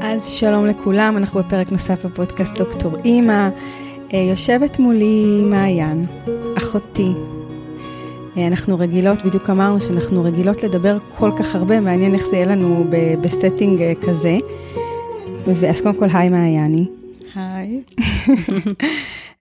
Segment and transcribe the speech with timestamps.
[0.00, 3.48] אז שלום לכולם, אנחנו בפרק נוסף בפודקאסט דוקטור אימא.
[4.14, 6.06] אה, יושבת מולי מעיין,
[6.58, 7.12] אחותי.
[8.36, 12.46] אה, אנחנו רגילות, בדיוק אמרנו שאנחנו רגילות לדבר כל כך הרבה, מעניין איך זה יהיה
[12.46, 12.84] לנו
[13.20, 14.38] ב setting אה, כזה.
[15.68, 16.86] אז קודם כל, היי מעייני.
[17.34, 17.80] היי.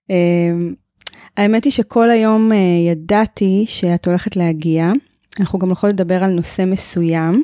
[1.38, 2.52] האמת היא שכל היום
[2.92, 4.92] ידעתי שאת הולכת להגיע.
[5.40, 7.44] אנחנו גם יכולים לדבר על נושא מסוים.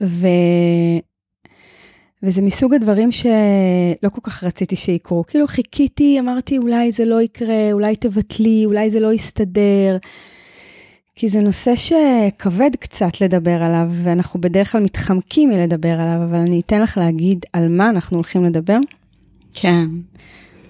[0.00, 0.26] ו...
[2.22, 5.24] וזה מסוג הדברים שלא כל כך רציתי שיקרו.
[5.26, 9.96] כאילו חיכיתי, אמרתי, אולי זה לא יקרה, אולי תבטלי, אולי זה לא יסתדר.
[11.14, 16.60] כי זה נושא שכבד קצת לדבר עליו, ואנחנו בדרך כלל מתחמקים מלדבר עליו, אבל אני
[16.60, 18.78] אתן לך להגיד על מה אנחנו הולכים לדבר.
[19.54, 19.86] כן.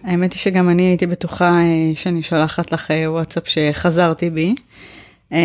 [0.05, 4.55] האמת היא שגם אני הייתי בטוחה אה, שאני שולחת לך אה, וואטסאפ שחזרתי בי,
[5.33, 5.39] אה,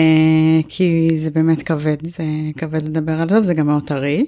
[0.69, 2.23] כי זה באמת כבד, זה
[2.57, 4.25] כבד לדבר על זה, וזה גם מאוד טרי.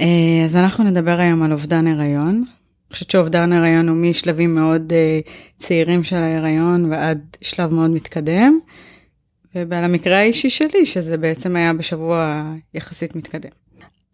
[0.00, 2.44] אה, אז אנחנו נדבר היום על אובדן הריון.
[2.90, 8.58] אני חושבת שאובדן הריון הוא משלבים מאוד uh, צעירים של ההריון ועד שלב מאוד מתקדם.
[9.54, 13.50] ועל המקרה האישי שלי, שזה בעצם היה בשבוע יחסית מתקדם.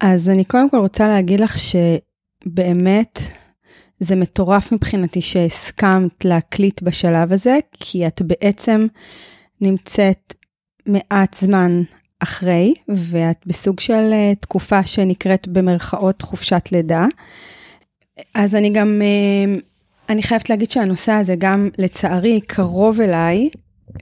[0.00, 3.18] אז אני קודם כל רוצה להגיד לך שבאמת
[4.00, 8.86] זה מטורף מבחינתי שהסכמת להקליט בשלב הזה, כי את בעצם
[9.60, 10.34] נמצאת
[10.86, 11.82] מעט זמן
[12.18, 17.06] אחרי, ואת בסוג של אה, תקופה שנקראת במרכאות חופשת לידה.
[18.34, 19.58] אז אני גם, אה,
[20.08, 23.50] אני חייבת להגיד שהנושא הזה גם לצערי קרוב אליי,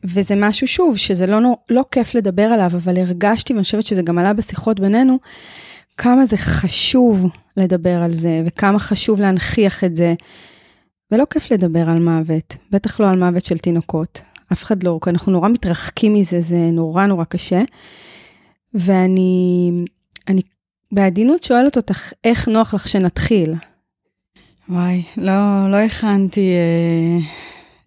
[0.04, 4.18] וזה משהו, שוב, שזה לא, לא כיף לדבר עליו, אבל הרגשתי, ואני חושבת שזה גם
[4.18, 5.18] עלה בשיחות בינינו,
[5.96, 10.14] כמה זה חשוב לדבר על זה, וכמה חשוב להנכיח את זה.
[11.10, 14.20] ולא כיף לדבר על מוות, בטח לא על מוות של תינוקות.
[14.52, 17.62] אף אחד לא, כי אנחנו נורא מתרחקים מזה, זה נורא נורא קשה.
[18.74, 19.70] ואני
[20.28, 20.42] אני
[20.92, 23.54] בעדינות שואלת אותך, איך נוח לך שנתחיל?
[24.68, 27.26] וואי, לא, לא הכנתי אה,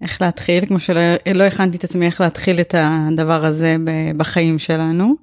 [0.01, 1.01] איך להתחיל, כמו שלא
[1.35, 3.75] לא הכנתי את עצמי איך להתחיל את הדבר הזה
[4.17, 5.15] בחיים שלנו.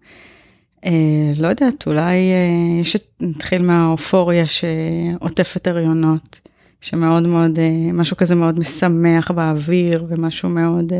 [0.85, 0.91] אה,
[1.37, 6.41] לא יודעת, אולי אה, יש, נתחיל מהאופוריה שעוטפת הריונות,
[6.85, 10.99] שמאוד מאוד, אה, משהו כזה מאוד משמח באוויר ומשהו מאוד אה,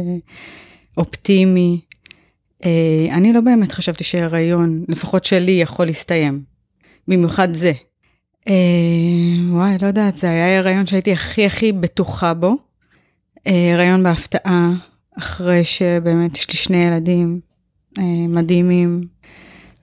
[0.97, 1.81] אופטימי.
[2.65, 6.43] אה, אני לא באמת חשבתי שהריון, לפחות שלי, יכול להסתיים.
[7.09, 7.73] במיוחד זה.
[9.51, 12.57] וואי, לא יודעת, זה היה הריון שהייתי הכי הכי בטוחה בו.
[13.47, 14.73] הריון בהפתעה,
[15.19, 17.41] אחרי שבאמת יש לי שני ילדים
[18.29, 19.01] מדהימים.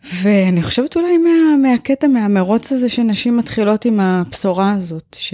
[0.03, 5.33] ואני חושבת אולי מה, מהקטע, מהמרוץ הזה שנשים מתחילות עם הבשורה הזאת, ש,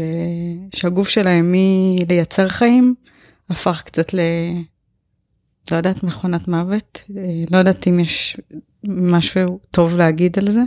[0.75, 2.95] שהגוף שלהם מלייצר חיים,
[3.49, 4.19] הפך קצת ל...
[5.71, 8.37] לא יודעת, מכונת מוות, אה, לא יודעת אם יש
[8.87, 10.63] משהו טוב להגיד על זה,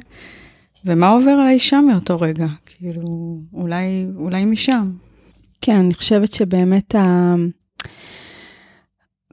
[0.84, 4.90] ומה עובר על האישה מאותו רגע, כאילו, אולי, אולי משם.
[5.60, 7.34] כן, אני חושבת שבאמת ה...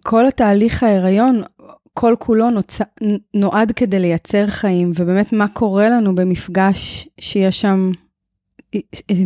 [0.03, 1.41] כל התהליך ההיריון,
[1.99, 2.79] כל כולו נוצ...
[3.33, 7.91] נועד כדי לייצר חיים, ובאמת מה קורה לנו במפגש שיש שם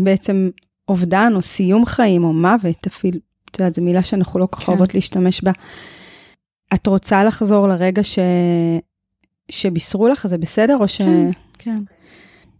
[0.03, 0.49] בעצם
[0.87, 3.19] אובדן או סיום חיים או מוות אפילו,
[3.51, 4.71] את יודעת, זו מילה שאנחנו לא כל כך כן.
[4.71, 5.51] אוהבות להשתמש בה.
[6.73, 8.19] את רוצה לחזור לרגע ש...
[9.49, 10.97] שבישרו לך, זה בסדר או ש...
[10.97, 11.83] כן, כן.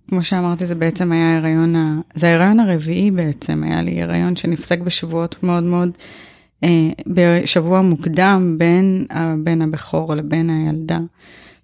[0.10, 2.00] כמו שאמרתי, זה בעצם היה הריון, ה...
[2.16, 6.31] זה ההיריון הרביעי בעצם, היה לי הריון שנפסק בשבועות מאוד מאוד, אה,
[7.08, 11.00] בשבוע מוקדם בין הבן הבכור לבין הילדה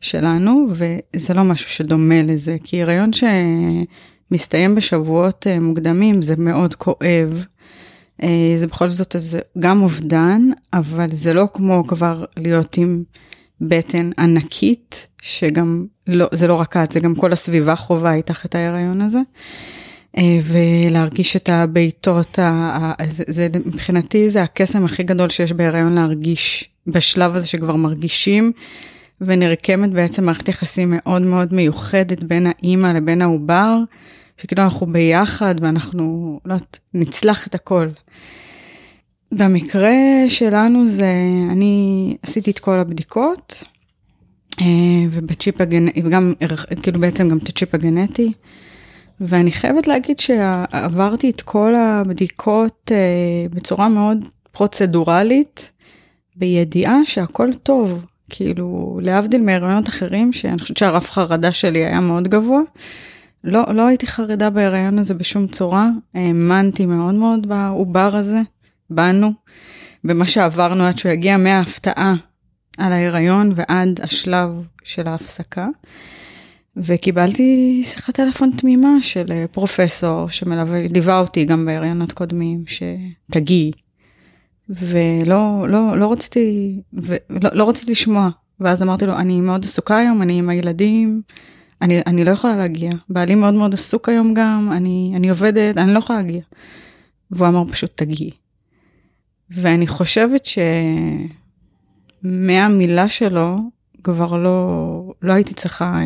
[0.01, 7.45] שלנו, וזה לא משהו שדומה לזה, כי הריון שמסתיים בשבועות אה, מוקדמים זה מאוד כואב.
[8.23, 9.15] אה, זה בכל זאת
[9.59, 13.03] גם אובדן, אבל זה לא כמו כבר להיות עם
[13.61, 18.55] בטן ענקית, שגם לא, זה לא רק את, זה גם כל הסביבה חובה איתך את
[18.55, 19.19] ההיריון הזה.
[20.17, 22.39] אה, ולהרגיש את הבעיטות,
[23.65, 28.51] מבחינתי זה הקסם הכי גדול שיש בהיריון להרגיש בשלב הזה שכבר מרגישים,
[29.21, 33.77] ונרקמת בעצם מערכת יחסים מאוד מאוד מיוחדת בין האימא לבין העובר.
[34.41, 37.87] שכאילו אנחנו ביחד ואנחנו, לא יודעת, נצלח את הכל.
[39.31, 39.95] במקרה
[40.29, 41.11] שלנו זה,
[41.51, 43.63] אני עשיתי את כל הבדיקות,
[44.61, 44.65] אה,
[45.11, 46.33] ובצ'יפ הגנטי, וגם,
[46.81, 48.33] כאילו בעצם גם את הצ'יפ הגנטי,
[49.21, 55.71] ואני חייבת להגיד שעברתי את כל הבדיקות אה, בצורה מאוד פרוצדורלית,
[56.35, 62.61] בידיעה שהכל טוב, כאילו, להבדיל מהריונות אחרים, שאני חושבת שהרף חרדה שלי היה מאוד גבוה.
[63.43, 68.41] לא, לא הייתי חרדה בהיריון הזה בשום צורה, האמנתי מאוד מאוד בעובר הזה,
[68.89, 69.33] בנו,
[70.03, 72.15] במה שעברנו עד שהוא יגיע מההפתעה
[72.77, 74.49] על ההיריון ועד השלב
[74.83, 75.67] של ההפסקה.
[76.77, 83.71] וקיבלתי שיחת טלפון תמימה של אה, פרופסור שליווה אותי גם בהריונות קודמים, שתגיעי.
[84.69, 88.29] ולא לא, לא רציתי, ולא, לא רציתי לשמוע.
[88.59, 91.21] ואז אמרתי לו, אני מאוד עסוקה היום, אני עם הילדים,
[91.81, 92.91] אני, אני לא יכולה להגיע.
[93.09, 96.41] בעלי מאוד מאוד עסוק היום גם, אני, אני עובדת, אני לא יכולה להגיע.
[97.31, 98.31] והוא אמר פשוט, תגיעי.
[99.49, 100.47] ואני חושבת
[102.23, 103.55] שמהמילה שלו,
[104.03, 105.99] כבר לא, לא הייתי צריכה,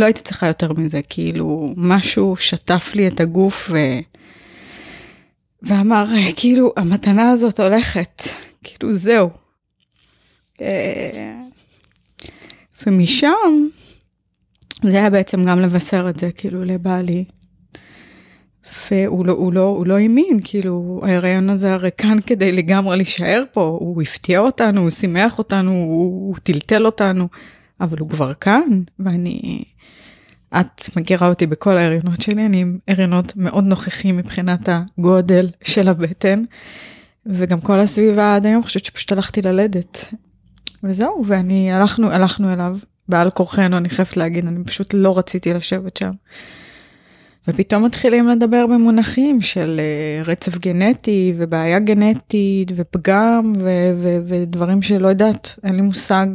[0.00, 3.78] לא הייתי צריכה יותר מזה, כאילו משהו שטף לי את הגוף ו...
[5.62, 6.06] ואמר,
[6.36, 8.22] כאילו, המתנה הזאת הולכת,
[8.64, 9.30] כאילו, זהו.
[10.60, 11.40] אה,
[12.86, 13.66] ומשם,
[14.82, 17.24] זה היה בעצם גם לבשר את זה, כאילו, לבעלי.
[18.90, 23.44] והוא לא, הוא לא, הוא לא האמין, כאילו, ההיריון הזה הרי כאן כדי לגמרי להישאר
[23.52, 27.28] פה, הוא הפתיע אותנו, הוא שימח אותנו, הוא, הוא טלטל אותנו,
[27.80, 29.62] אבל הוא כבר כאן, ואני...
[30.60, 36.42] את מכירה אותי בכל ההריונות שלי, אני עם הריונות מאוד נוכחים מבחינת הגודל של הבטן,
[37.26, 40.14] וגם כל הסביבה עד היום חושבת שפשוט הלכתי ללדת.
[40.84, 42.78] וזהו, ואני, הלכנו, הלכנו אליו,
[43.08, 46.10] בעל כורחנו, אני חייבת להגיד, אני פשוט לא רציתי לשבת שם.
[47.48, 49.80] ופתאום מתחילים לדבר במונחים של
[50.24, 56.26] uh, רצף גנטי ובעיה גנטית ופגם ו- ו- ודברים שלא יודעת, אין לי מושג,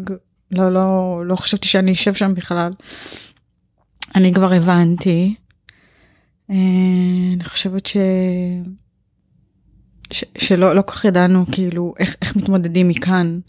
[0.55, 2.73] לא, לא, לא חשבתי שאני אשב שם בכלל.
[4.15, 5.35] אני כבר הבנתי,
[6.51, 6.53] uh,
[7.35, 7.97] אני חושבת ש...
[10.11, 13.39] ש- שלא לא כך ידענו כאילו איך, איך מתמודדים מכאן.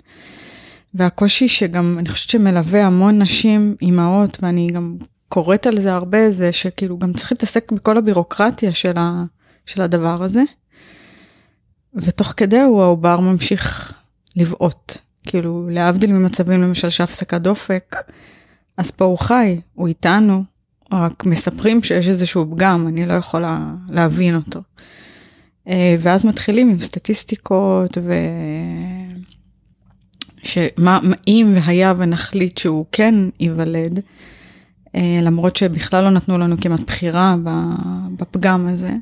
[0.95, 4.97] והקושי שגם אני חושבת שמלווה המון נשים, אימהות, ואני גם
[5.29, 9.25] קוראת על זה הרבה, זה שכאילו גם צריך להתעסק בכל הבירוקרטיה של, ה,
[9.67, 10.43] של הדבר הזה.
[11.95, 13.95] ותוך כדי הוא העובר ממשיך
[14.37, 14.99] לבעוט.
[15.27, 17.97] כאילו, להבדיל ממצבים למשל שהפסקת דופק,
[18.77, 20.45] אז פה הוא חי, הוא איתנו,
[20.93, 24.61] רק מספרים שיש איזשהו פגם, אני לא יכולה להבין אותו.
[25.69, 28.13] אה, ואז מתחילים עם סטטיסטיקות ו...
[30.47, 34.01] שמה אם והיה ונחליט שהוא כן ייוולד,
[34.97, 37.37] אה, למרות שבכלל לא נתנו לנו כמעט בחירה
[38.17, 38.93] בפגם הזה,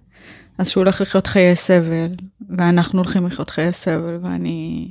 [0.59, 2.15] אז שהוא הולך לחיות חיי סבל,
[2.51, 4.91] ואנחנו הולכים לחיות חיי סבל, ואני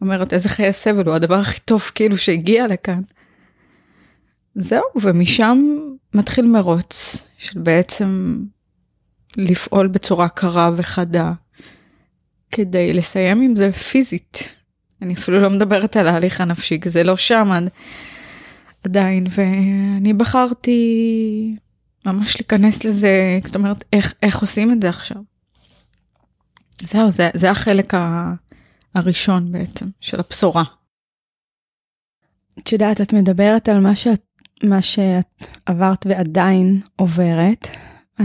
[0.00, 3.00] אומרת, איזה חיי סבל הוא הדבר הכי טוב כאילו שהגיע לכאן.
[4.54, 5.58] זהו, ומשם
[6.14, 8.42] מתחיל מרוץ של בעצם
[9.36, 11.32] לפעול בצורה קרה וחדה,
[12.50, 14.54] כדי לסיים עם זה פיזית.
[15.02, 17.50] אני אפילו לא מדברת על ההליך הנפשי, כי זה לא שם
[18.84, 21.56] עדיין, ואני בחרתי
[22.06, 25.22] ממש להיכנס לזה, זאת אומרת, איך, איך עושים את זה עכשיו.
[26.82, 28.34] זהו, זה, זה החלק ה,
[28.98, 30.64] הראשון בעצם, של הבשורה.
[32.58, 34.22] את יודעת, את מדברת על מה שאת,
[34.64, 37.68] מה שאת עברת ועדיין עוברת.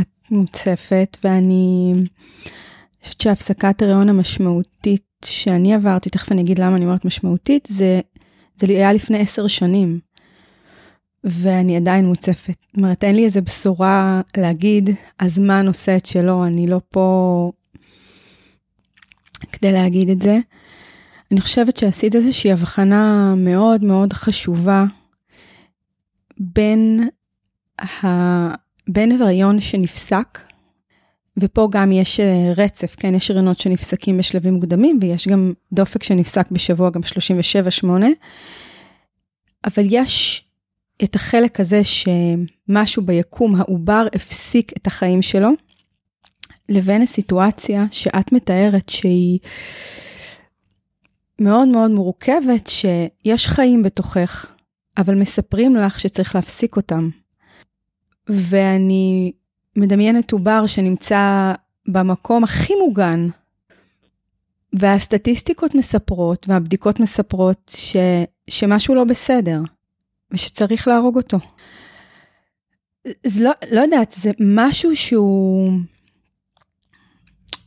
[0.01, 1.93] את מוצפת, ואני
[3.03, 8.01] חושבת שהפסקת הריון המשמעותית שאני עברתי, תכף אני אגיד למה אני אומרת משמעותית, זה,
[8.55, 9.99] זה היה לפני עשר שנים.
[11.23, 12.55] ואני עדיין מוצפת.
[12.67, 17.51] זאת אומרת, אין לי איזה בשורה להגיד, הזמן עושה את שלו, אני לא פה
[19.51, 20.39] כדי להגיד את זה.
[21.33, 24.85] אני חושבת שעשית איזושהי הבחנה מאוד מאוד חשובה
[26.38, 27.09] בין,
[27.81, 28.07] ה...
[28.88, 30.39] בין הריון שנפסק,
[31.38, 36.51] ופה גם יש אה, רצף, כן, יש הריונות שנפסקים בשלבים מוקדמים, ויש גם דופק שנפסק
[36.51, 37.01] בשבוע גם
[37.84, 37.88] 37-8,
[39.65, 40.46] אבל יש
[41.03, 45.50] את החלק הזה שמשהו ביקום, העובר הפסיק את החיים שלו,
[46.69, 49.39] לבין הסיטואציה שאת מתארת שהיא
[51.43, 54.53] מאוד מאוד מורכבת, שיש חיים בתוכך,
[54.97, 57.09] אבל מספרים לך שצריך להפסיק אותם.
[58.27, 59.31] ואני
[59.75, 61.53] מדמיינת עובר שנמצא
[61.88, 63.27] במקום הכי מוגן,
[64.73, 67.95] והסטטיסטיקות מספרות והבדיקות מספרות ש,
[68.50, 69.62] שמשהו לא בסדר.
[70.31, 71.38] ושצריך להרוג אותו.
[73.25, 75.71] זה לא, לא יודעת, זה משהו שהוא...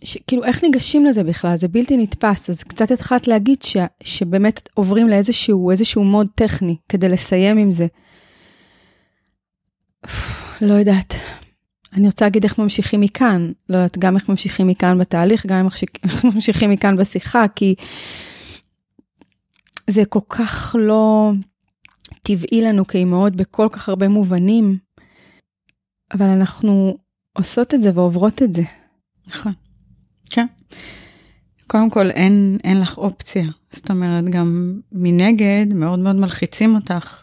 [0.06, 1.56] ש, כאילו, איך ניגשים לזה בכלל?
[1.56, 2.50] זה בלתי נתפס.
[2.50, 7.86] אז קצת התחלת להגיד ש, שבאמת עוברים לאיזשהו איזשהו מוד טכני כדי לסיים עם זה.
[10.60, 11.14] לא יודעת.
[11.92, 13.52] אני רוצה להגיד איך ממשיכים מכאן.
[13.68, 17.74] לא יודעת, גם איך ממשיכים מכאן בתהליך, גם איך ממשיכים מכאן בשיחה, כי
[19.90, 21.32] זה כל כך לא...
[22.22, 24.78] טבעי לנו כאימהות בכל כך הרבה מובנים,
[26.14, 26.96] אבל אנחנו
[27.32, 28.62] עושות את זה ועוברות את זה.
[29.26, 29.52] נכון.
[30.30, 30.46] כן.
[31.66, 33.44] קודם כל אין, אין לך אופציה.
[33.70, 37.22] זאת אומרת, גם מנגד מאוד מאוד מלחיצים אותך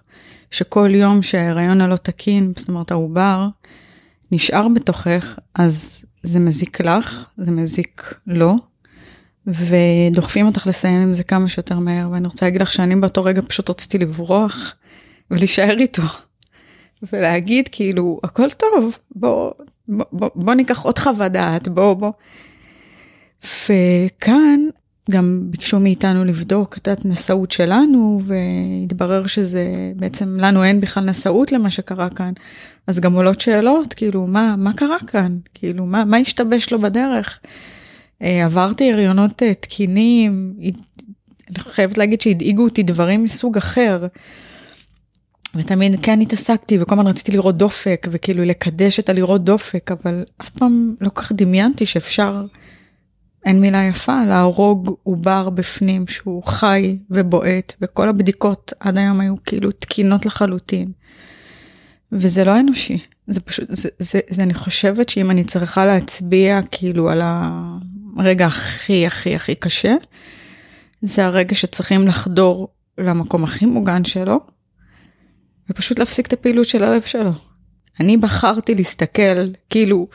[0.52, 3.48] שכל יום שההיריון הלא תקין, זאת אומרת העובר,
[4.32, 8.56] נשאר בתוכך, אז זה מזיק לך, זה מזיק לו,
[9.48, 13.42] ודוחפים אותך לסיים עם זה כמה שיותר מהר, ואני רוצה להגיד לך שאני באותו רגע
[13.48, 14.76] פשוט רציתי לברוח
[15.32, 16.04] ולהישאר איתו,
[17.14, 19.52] ולהגיד כאילו, הכל טוב, בוא,
[19.88, 22.12] בוא, בוא, בוא ניקח עוד חוות דעת, בוא, בוא.
[23.44, 24.60] וכאן
[25.12, 31.70] גם ביקשו מאיתנו לבדוק את הנשאות שלנו, והתברר שזה בעצם, לנו אין בכלל נשאות למה
[31.70, 32.34] שקרה כאן.
[32.88, 35.38] אז גם עולות שאלות, כאילו, מה, מה קרה כאן?
[35.54, 37.40] כאילו, מה, מה השתבש לו בדרך?
[38.22, 40.54] אה, עברתי הריונות אה, תקינים,
[41.50, 44.08] אני חייבת להגיד שהדאיגו אותי דברים מסוג אחר.
[45.56, 50.50] ותמיד כן התעסקתי וכל הזמן רציתי לראות דופק וכאילו לקדש את הלראות דופק אבל אף
[50.50, 52.46] פעם לא כך דמיינתי שאפשר
[53.46, 59.72] אין מילה יפה, להרוג עובר בפנים שהוא חי ובועט, וכל הבדיקות עד היום היו כאילו
[59.72, 60.88] תקינות לחלוטין.
[62.12, 62.98] וזה לא אנושי,
[63.28, 67.22] זה פשוט, זה, זה, זה אני חושבת שאם אני צריכה להצביע כאילו על
[68.18, 69.94] הרגע הכי הכי הכי קשה,
[71.02, 74.40] זה הרגע שצריכים לחדור למקום הכי מוגן שלו,
[75.70, 77.32] ופשוט להפסיק את הפעילות של הלב שלו.
[78.00, 80.08] אני בחרתי להסתכל, כאילו,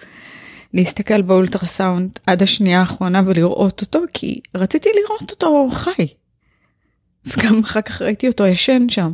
[0.75, 6.07] להסתכל באולטרסאונד עד השנייה האחרונה ולראות אותו, כי רציתי לראות אותו חי.
[7.27, 9.13] וגם אחר כך ראיתי אותו ישן שם.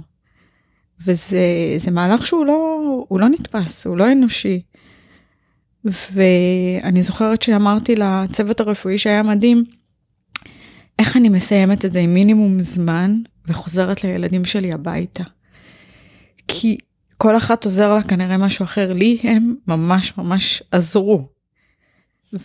[1.06, 4.62] וזה מהלך שהוא לא, הוא לא נתפס, הוא לא אנושי.
[5.84, 9.64] ואני זוכרת שאמרתי לצוות הרפואי שהיה מדהים,
[10.98, 15.24] איך אני מסיימת את זה עם מינימום זמן וחוזרת לילדים שלי הביתה.
[16.48, 16.78] כי
[17.16, 21.33] כל אחת עוזר לה כנראה משהו אחר, לי הם ממש ממש עזרו.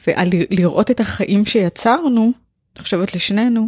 [0.07, 2.31] ולראות את החיים שיצרנו,
[2.75, 3.67] אני חושבת לשנינו,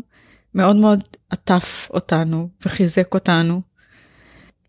[0.56, 3.62] מאוד מאוד עטף אותנו וחיזק אותנו.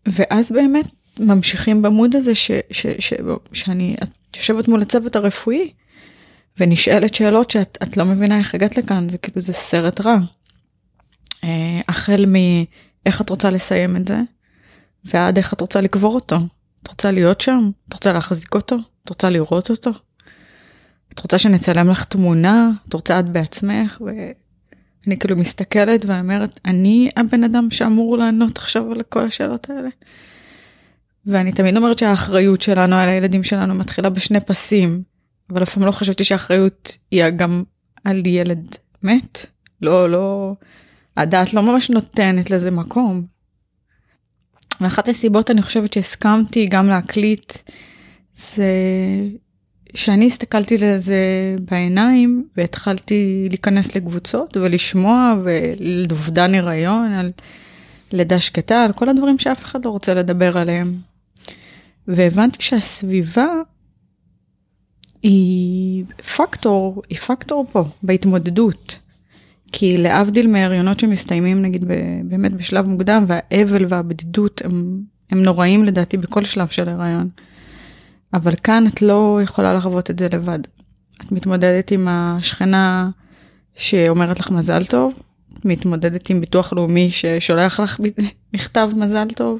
[0.05, 0.85] ואז באמת
[1.19, 3.13] ממשיכים במוד הזה ש, ש, ש,
[3.53, 5.73] שאני את יושבת מול הצוות הרפואי
[6.59, 10.17] ונשאלת שאלות שאת לא מבינה איך הגעת לכאן, זה כאילו זה סרט רע.
[11.43, 14.19] אה, החל מאיך את רוצה לסיים את זה,
[15.05, 16.35] ועד איך את רוצה לקבור אותו.
[16.83, 17.69] את רוצה להיות שם?
[17.89, 18.75] את רוצה להחזיק אותו?
[19.03, 19.91] את רוצה לראות אותו?
[21.13, 22.71] את רוצה שנצלם לך תמונה?
[22.87, 24.01] את רוצה את בעצמך?
[24.01, 29.89] ואני כאילו מסתכלת ואומרת, אני הבן אדם שאמור לענות עכשיו על כל השאלות האלה.
[31.25, 35.03] ואני תמיד אומרת שהאחריות שלנו על הילדים שלנו מתחילה בשני פסים,
[35.49, 37.63] אבל אף פעם לא חשבתי שהאחריות היא גם
[38.03, 39.45] על ילד מת.
[39.81, 40.55] לא, לא,
[41.17, 43.25] הדעת לא ממש נותנת לזה מקום.
[44.81, 47.53] ואחת הסיבות אני חושבת שהסכמתי גם להקליט
[48.35, 48.65] זה
[49.95, 51.15] שאני הסתכלתי לזה
[51.71, 56.05] בעיניים והתחלתי להיכנס לקבוצות ולשמוע ועל
[56.55, 57.31] הריון, על
[58.11, 60.97] לידה שקטה, על כל הדברים שאף אחד לא רוצה לדבר עליהם.
[62.07, 63.47] והבנתי שהסביבה
[65.23, 66.03] היא
[66.35, 68.99] פקטור, היא פקטור פה בהתמודדות.
[69.71, 71.85] כי להבדיל מהריונות שמסתיימים נגיד
[72.23, 77.29] באמת בשלב מוקדם והאבל והבדידות הם, הם נוראים לדעתי בכל שלב של הריון.
[78.33, 80.59] אבל כאן את לא יכולה לחוות את זה לבד.
[81.21, 83.09] את מתמודדת עם השכנה
[83.75, 85.13] שאומרת לך מזל טוב,
[85.65, 87.99] מתמודדת עם ביטוח לאומי ששולח לך
[88.53, 89.59] מכתב מזל טוב,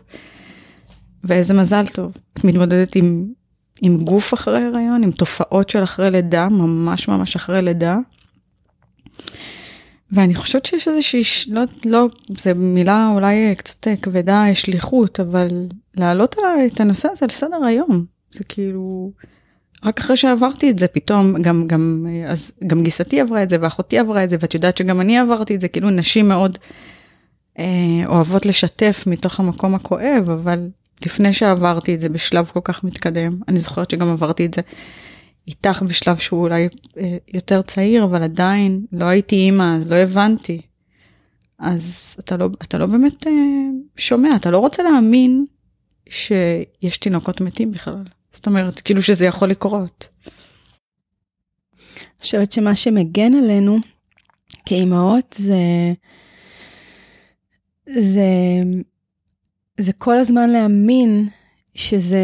[1.24, 2.12] ואיזה מזל טוב.
[2.34, 3.26] את מתמודדת עם,
[3.82, 7.98] עם גוף אחרי הריון, עם תופעות של אחרי לידה, ממש ממש אחרי לידה.
[10.12, 11.22] ואני חושבת שיש איזושהי,
[11.54, 18.13] לא, לא, זו מילה אולי קצת כבדה, שליחות, אבל להעלות את הנושא הזה לסדר היום.
[18.34, 19.12] זה כאילו,
[19.84, 24.00] רק אחרי שעברתי את זה פתאום, גם, גם, אז גם גיסתי עברה את זה ואחותי
[24.00, 26.58] עברה את זה, ואת יודעת שגם אני עברתי את זה, כאילו נשים מאוד
[27.60, 27.66] אה,
[28.06, 30.70] אוהבות לשתף מתוך המקום הכואב, אבל
[31.06, 34.62] לפני שעברתי את זה בשלב כל כך מתקדם, אני זוכרת שגם עברתי את זה
[35.48, 40.62] איתך בשלב שהוא אולי אה, יותר צעיר, אבל עדיין לא הייתי אימא, אז לא הבנתי.
[41.60, 43.32] אז אתה לא, אתה לא באמת אה,
[43.98, 45.46] שומע, אתה לא רוצה להאמין
[46.10, 48.04] שיש תינוקות מתים בכלל.
[48.34, 50.08] זאת אומרת, כאילו שזה יכול לקרות.
[51.88, 53.78] אני חושבת שמה שמגן עלינו
[54.66, 55.94] כאימהות זה,
[58.00, 58.24] זה,
[59.78, 61.30] זה כל הזמן להאמין
[61.76, 62.22] שזה,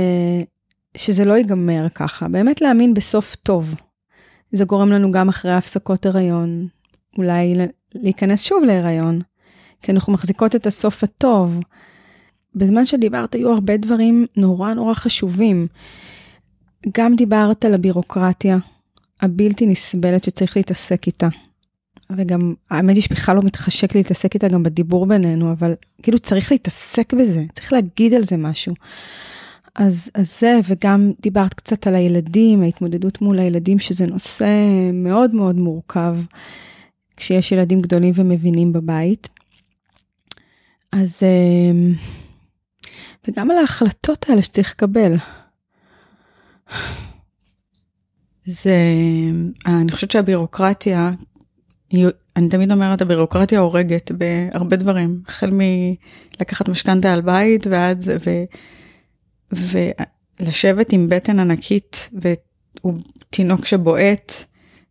[0.98, 3.76] שזה לא ייגמר ככה, באמת להאמין בסוף טוב.
[4.52, 6.68] זה גורם לנו גם אחרי הפסקות הריון,
[7.18, 7.56] אולי
[7.96, 9.22] להיכנס שוב להיריון,
[9.82, 11.60] כי אנחנו מחזיקות את הסוף הטוב.
[12.56, 15.68] בזמן שדיברת היו הרבה דברים נורא נורא חשובים.
[16.98, 18.58] גם דיברת על הבירוקרטיה
[19.22, 21.28] הבלתי נסבלת שצריך להתעסק איתה.
[22.18, 27.14] וגם האמת היא שבכלל לא מתחשק להתעסק איתה גם בדיבור בינינו, אבל כאילו צריך להתעסק
[27.14, 28.76] בזה, צריך להגיד על זה משהו.
[29.76, 34.50] אז, אז זה, וגם דיברת קצת על הילדים, ההתמודדות מול הילדים, שזה נושא
[34.94, 36.16] מאוד מאוד מורכב,
[37.18, 39.30] כשיש ילדים גדולים ומבינים בבית.
[40.92, 41.94] אז, אמ,
[43.28, 45.16] וגם על ההחלטות האלה שצריך לקבל.
[48.46, 48.76] זה,
[49.66, 51.12] אני חושבת שהבירוקרטיה,
[52.36, 58.30] אני תמיד אומרת, הבירוקרטיה הורגת בהרבה דברים, החל מלקחת משכנתה על בית ועד, ו,
[60.40, 64.34] ולשבת עם בטן ענקית ותינוק שבועט,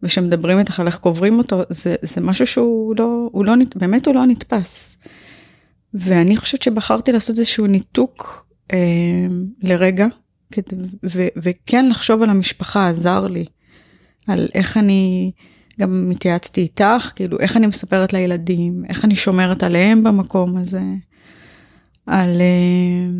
[0.02, 4.14] ושמדברים איתך על איך קוברים אותו, זה, זה משהו שהוא לא, הוא לא, באמת הוא
[4.14, 4.96] לא נתפס.
[5.94, 8.78] ואני חושבת שבחרתי לעשות איזשהו ניתוק אה,
[9.62, 10.06] לרגע,
[11.04, 13.44] ו, וכן לחשוב על המשפחה עזר לי,
[14.26, 15.32] על איך אני,
[15.80, 20.82] גם התייעצתי איתך, כאילו איך אני מספרת לילדים, איך אני שומרת עליהם במקום הזה,
[22.06, 23.10] על, אה,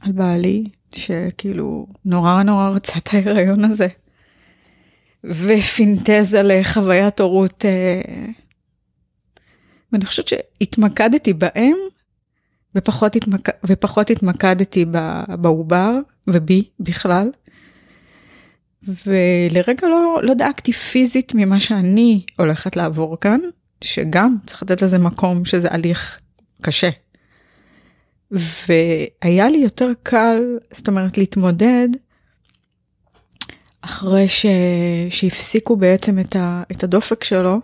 [0.00, 3.88] על בעלי, שכאילו נורא נורא רצה את ההיריון הזה,
[5.24, 7.64] ופינטז על חוויית הורות.
[7.64, 8.00] אה,
[9.92, 11.76] ואני חושבת שהתמקדתי בהם
[12.74, 13.48] ופחות, התמק...
[13.66, 14.84] ופחות התמקדתי
[15.40, 15.94] בעובר
[16.28, 17.30] ובי בכלל.
[18.82, 23.40] ולרגע לא, לא דאגתי פיזית ממה שאני הולכת לעבור כאן,
[23.84, 26.20] שגם צריך לתת לזה מקום שזה הליך
[26.62, 26.90] קשה.
[28.30, 31.88] והיה לי יותר קל, זאת אומרת, להתמודד
[33.80, 34.46] אחרי ש...
[35.10, 36.62] שהפסיקו בעצם את, ה...
[36.72, 37.60] את הדופק שלו.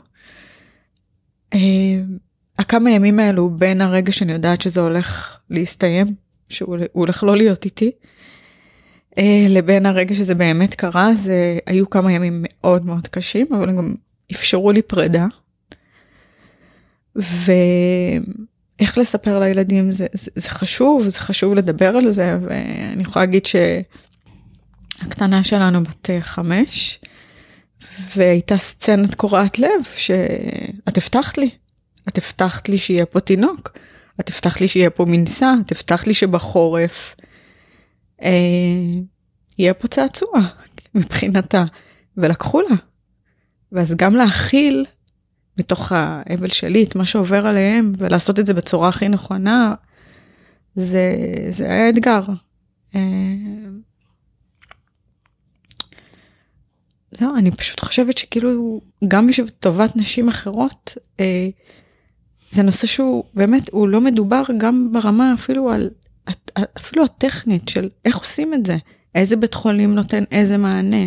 [1.55, 1.59] אה,
[2.59, 6.07] הכמה ימים האלו בין הרגע שאני יודעת שזה הולך להסתיים,
[6.49, 7.91] שהוא הולך לא להיות איתי,
[9.19, 13.77] אה, לבין הרגע שזה באמת קרה, זה היו כמה ימים מאוד מאוד קשים, אבל הם
[13.77, 13.95] גם
[14.33, 15.27] אפשרו לי פרידה.
[17.17, 23.47] ואיך לספר לילדים זה, זה, זה חשוב, זה חשוב לדבר על זה, ואני יכולה להגיד
[25.03, 27.01] שהקטנה שלנו בת חמש,
[28.17, 31.51] והייתה סצנת קורעת לב שאת הבטחת לי,
[32.09, 33.79] את הבטחת לי שיהיה פה תינוק,
[34.21, 37.17] את הבטחת לי שיהיה פה מנסה, את הבטחת לי שבחורף
[38.23, 38.31] אה,
[39.59, 40.41] יהיה פה צעצוע
[40.95, 41.65] מבחינתה,
[42.17, 42.77] ולקחו לה.
[43.73, 44.85] ואז גם להכיל
[45.59, 49.75] מתוך האבל שלי את מה שעובר עליהם ולעשות את זה בצורה הכי נכונה,
[50.75, 51.17] זה,
[51.51, 52.23] זה היה אתגר.
[52.95, 53.01] אה,
[57.21, 61.49] לא, אני פשוט חושבת שכאילו גם בשביל טובת נשים אחרות, אה,
[62.51, 65.91] זה נושא שהוא באמת, הוא לא מדובר גם ברמה אפילו על,
[66.77, 68.77] אפילו הטכנית של איך עושים את זה,
[69.15, 71.07] איזה בית חולים נותן איזה מענה,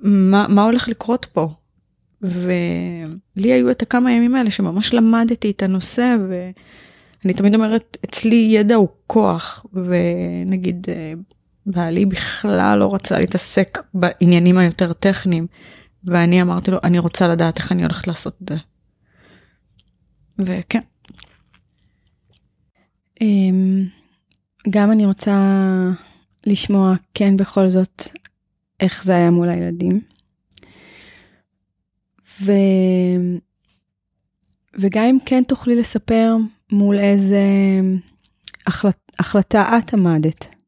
[0.00, 1.48] מה, מה הולך לקרות פה.
[2.22, 8.74] ולי היו את הכמה ימים האלה שממש למדתי את הנושא ואני תמיד אומרת אצלי ידע
[8.74, 11.12] הוא כוח ונגיד אה,
[11.66, 15.46] בעלי בכלל לא רצה להתעסק בעניינים היותר טכניים
[16.04, 18.56] ואני אמרתי לו אני רוצה לדעת איך אני הולכת לעשות את זה.
[20.38, 20.80] וכן.
[23.20, 23.84] אמ,
[24.70, 25.36] גם אני רוצה
[26.46, 28.02] לשמוע, כן, בכל זאת,
[28.80, 30.00] איך זה היה מול הילדים.
[32.42, 32.52] ו...
[34.78, 36.36] וגם אם כן תוכלי לספר
[36.72, 37.44] מול איזה
[38.66, 38.98] החלט...
[39.18, 40.59] החלטה את עמדת.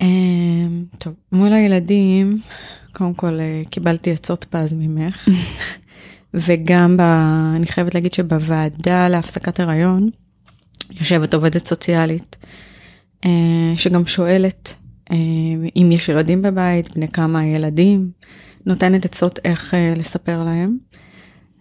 [0.00, 2.38] אמ, טוב, מול הילדים,
[2.92, 5.28] קודם כל אה, קיבלתי עצות פז ממך.
[6.34, 7.00] וגם ב...
[7.56, 10.10] אני חייבת להגיד שבוועדה להפסקת הריון
[11.00, 12.36] יושבת עובדת סוציאלית
[13.24, 14.74] אה, שגם שואלת
[15.10, 15.16] אה,
[15.76, 18.10] אם יש ילדים בבית, בני כמה ילדים,
[18.66, 20.76] נותנת עצות איך לספר להם.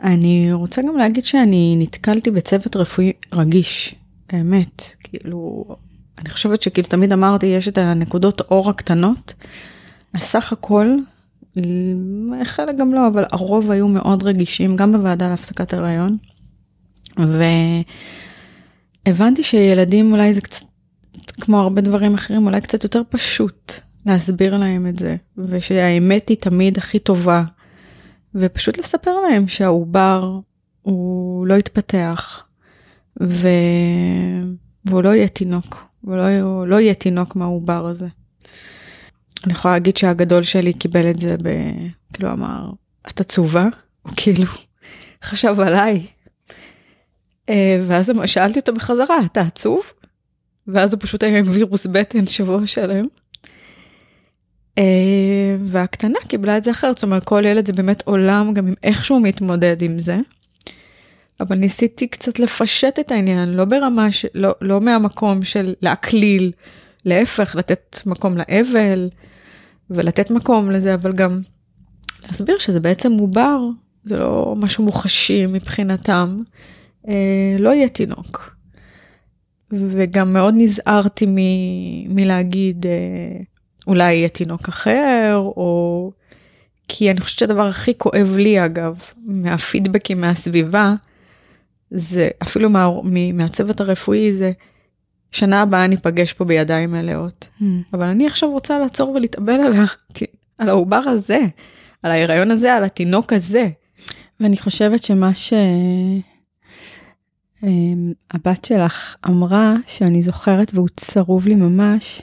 [0.03, 3.95] אני רוצה גם להגיד שאני נתקלתי בצוות רפואי רגיש,
[4.31, 5.65] באמת, כאילו,
[6.17, 9.33] אני חושבת שכאילו תמיד אמרתי, יש את הנקודות אור הקטנות,
[10.13, 10.97] הסך הכל
[12.43, 16.17] חלק גם לא, אבל הרוב היו מאוד רגישים, גם בוועדה להפסקת הריון.
[19.07, 20.65] והבנתי שילדים אולי זה קצת,
[21.41, 23.73] כמו הרבה דברים אחרים, אולי קצת יותר פשוט
[24.05, 27.43] להסביר להם את זה, ושהאמת היא תמיד הכי טובה,
[28.35, 30.39] ופשוט לספר להם שהעובר
[30.81, 32.43] הוא לא יתפתח,
[33.23, 33.47] ו...
[34.85, 38.07] והוא לא יהיה תינוק, ולא לא יהיה תינוק מהעובר הזה.
[39.45, 41.49] אני יכולה להגיד שהגדול שלי קיבל את זה ב...
[42.13, 42.69] כאילו אמר,
[43.09, 43.67] את עצובה?
[44.01, 44.51] הוא כאילו
[45.29, 46.05] חשב עליי.
[47.49, 49.83] אה, ואז שאלתי אותו בחזרה, אתה עצוב?
[50.67, 53.05] ואז הוא פשוט היה עם וירוס בטן שבוע שלם.
[54.77, 58.73] אה, והקטנה קיבלה את זה אחרת, זאת אומרת כל ילד זה באמת עולם גם עם
[58.83, 60.17] איך שהוא מתמודד עם זה.
[61.39, 64.25] אבל ניסיתי קצת לפשט את העניין, לא ברמה, ש...
[64.33, 66.51] לא, לא מהמקום של להקליל,
[67.05, 69.09] להפך, לתת מקום לאבל
[69.89, 71.41] ולתת מקום לזה, אבל גם
[72.25, 73.59] להסביר שזה בעצם מובר,
[74.03, 76.41] זה לא משהו מוחשי מבחינתם,
[77.07, 78.55] אה, לא יהיה תינוק.
[79.71, 81.35] וגם מאוד נזהרתי מ...
[82.15, 83.41] מלהגיד אה,
[83.87, 86.11] אולי יהיה תינוק אחר, או...
[86.87, 90.95] כי אני חושבת שהדבר הכי כואב לי אגב, מהפידבקים מהסביבה,
[91.91, 92.89] זה אפילו מה,
[93.33, 94.51] מהצוות הרפואי זה
[95.31, 97.47] שנה הבאה ניפגש פה בידיים מלאות.
[97.61, 97.63] Mm.
[97.93, 99.73] אבל אני עכשיו רוצה לעצור ולהתאבל על,
[100.57, 101.39] על העובר הזה,
[102.03, 103.69] על ההיריון הזה, על התינוק הזה.
[104.39, 105.63] ואני חושבת שמה שהבת
[107.63, 108.13] אמ,
[108.65, 112.21] שלך אמרה, שאני זוכרת והוא צרוב לי ממש,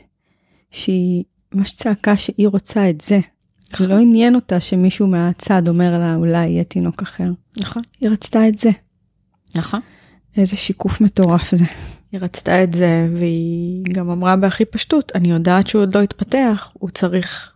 [0.70, 3.20] שהיא ממש צעקה שהיא רוצה את זה.
[3.72, 3.86] נכון.
[3.86, 7.28] לא עניין אותה שמישהו מהצד אומר לה אולי יהיה תינוק אחר.
[7.60, 7.82] נכון.
[8.00, 8.70] היא רצתה את זה.
[9.56, 9.80] נכון.
[10.36, 11.64] איזה שיקוף מטורף זה.
[12.12, 16.72] היא רצתה את זה והיא גם אמרה בהכי פשטות, אני יודעת שהוא עוד לא התפתח,
[16.72, 17.52] הוא צריך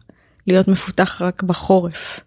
[0.46, 2.20] להיות מפותח רק בחורף.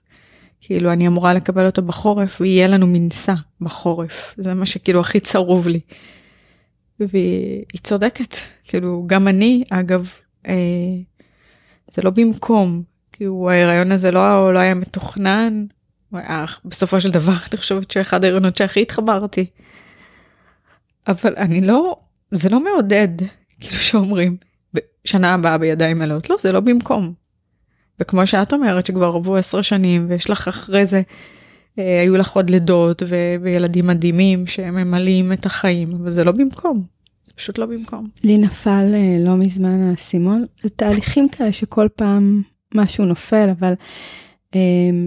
[0.62, 5.68] כאילו אני אמורה לקבל אותו בחורף ויהיה לנו מנסה בחורף, זה מה שכאילו הכי צרוב
[5.68, 5.80] לי.
[7.00, 10.10] והיא צודקת, כאילו גם אני אגב,
[10.48, 10.54] אה,
[11.94, 15.66] זה לא במקום, כאילו ההיריון הזה לא, לא היה מתוכנן,
[16.66, 19.46] בסופו של דבר אני חושבת שאחד ההיריונות שהכי התחברתי.
[21.08, 21.96] אבל אני לא,
[22.32, 23.08] זה לא מעודד,
[23.60, 24.38] כאילו שאומרים,
[25.06, 27.14] שנה הבאה בידיים מלאות, לא, זה לא במקום.
[28.00, 31.02] וכמו שאת אומרת שכבר עברו עשר שנים ויש לך אחרי זה,
[31.80, 36.84] אה, היו לך עוד לידות ו- וילדים מדהימים שממלאים את החיים, אבל זה לא במקום,
[37.36, 38.08] פשוט לא במקום.
[38.24, 42.42] לי נפל אה, לא מזמן האסימון, זה תהליכים כאלה שכל פעם
[42.76, 43.74] משהו נופל, אבל
[44.56, 44.60] אה,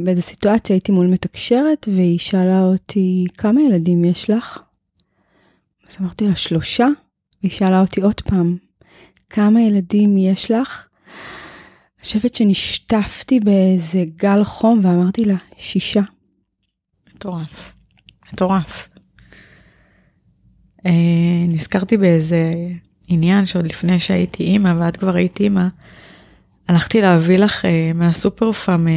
[0.05, 4.63] באיזה סיטואציה הייתי מול מתקשרת והיא שאלה אותי, כמה ילדים יש לך?
[5.89, 6.87] אז אמרתי לה, שלושה?
[7.43, 8.57] והיא שאלה אותי עוד פעם,
[9.31, 10.89] כמה ילדים יש לך?
[11.97, 16.03] אני חושבת שנשטפתי באיזה גל חום ואמרתי לה, שישה.
[17.15, 17.73] מטורף,
[18.33, 18.89] מטורף.
[20.87, 20.91] אה,
[21.49, 22.53] נזכרתי באיזה
[23.09, 25.69] עניין שעוד לפני שהייתי אימא ואת כבר היית אימא,
[26.69, 28.93] הלכתי להביא לך אה, מהסופר פאם אה,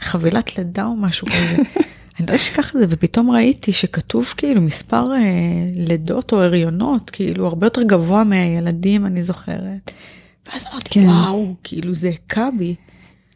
[0.00, 1.62] חבילת לידה או משהו כזה.
[2.20, 7.46] אני לא אשכח את זה ופתאום ראיתי שכתוב כאילו מספר אה, לידות או הריונות כאילו
[7.46, 9.90] הרבה יותר גבוה מהילדים אני זוכרת.
[10.46, 11.08] ואז אמרתי כן.
[11.08, 12.74] וואו כאילו זה הכה בי.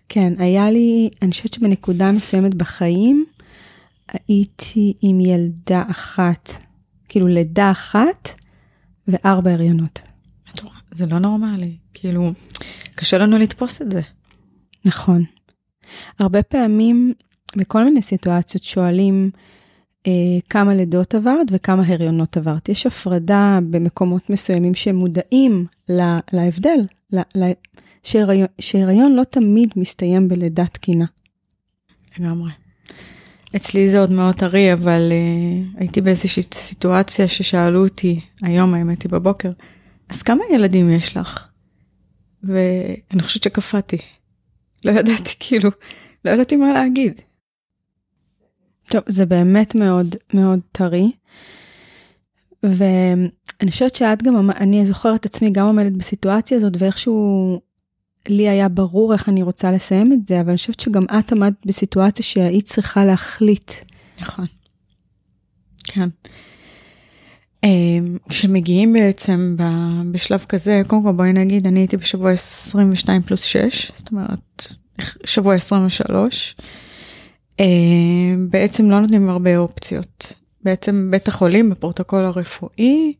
[0.09, 3.24] כן היה לי אני חושבת שבנקודה מסוימת בחיים
[4.29, 6.50] הייתי עם ילדה אחת
[7.09, 8.29] כאילו לידה אחת
[9.09, 10.03] וארבע הריונות.
[10.92, 12.33] זה לא נורמלי כאילו
[12.94, 14.00] קשה לנו לתפוס את זה.
[14.85, 15.24] נכון.
[16.18, 17.12] הרבה פעמים
[17.57, 19.31] בכל מיני סיטואציות שואלים
[20.07, 20.12] אה,
[20.50, 22.68] כמה לידות עברת וכמה הריונות עברת.
[22.68, 26.81] יש הפרדה במקומות מסוימים שמודעים לה, להבדל,
[27.12, 27.46] לה, לה,
[28.03, 31.05] שהריון, שהריון לא תמיד מסתיים בלידה תקינה.
[32.18, 32.50] לגמרי.
[33.57, 39.11] אצלי זה עוד מאוד טרי, אבל uh, הייתי באיזושהי סיטואציה ששאלו אותי, היום האמת היא
[39.11, 39.50] בבוקר,
[40.11, 41.46] אז כמה ילדים יש לך?
[42.42, 43.99] ואני חושבת שקפאתי.
[44.85, 45.70] לא ידעתי, כאילו,
[46.25, 47.20] לא ידעתי מה להגיד.
[48.88, 51.12] טוב, זה באמת מאוד מאוד טרי.
[52.62, 57.61] ואני חושבת שאת גם, אני זוכרת עצמי גם עומדת בסיטואציה הזאת, ואיכשהו
[58.29, 61.66] לי היה ברור איך אני רוצה לסיים את זה, אבל אני חושבת שגם את עמדת
[61.66, 63.73] בסיטואציה שהיית צריכה להחליט.
[64.20, 64.46] נכון.
[65.85, 66.09] כן.
[67.64, 69.57] אמ, כשמגיעים בעצם
[70.12, 74.73] בשלב כזה, קודם כל בואי נגיד, אני הייתי בשבוע 22 פלוס 6, זאת אומרת,
[75.25, 76.57] שבוע 23.
[77.61, 80.33] אמ, בעצם לא נותנים הרבה אופציות.
[80.64, 83.12] בעצם בית החולים בפרוטוקול הרפואי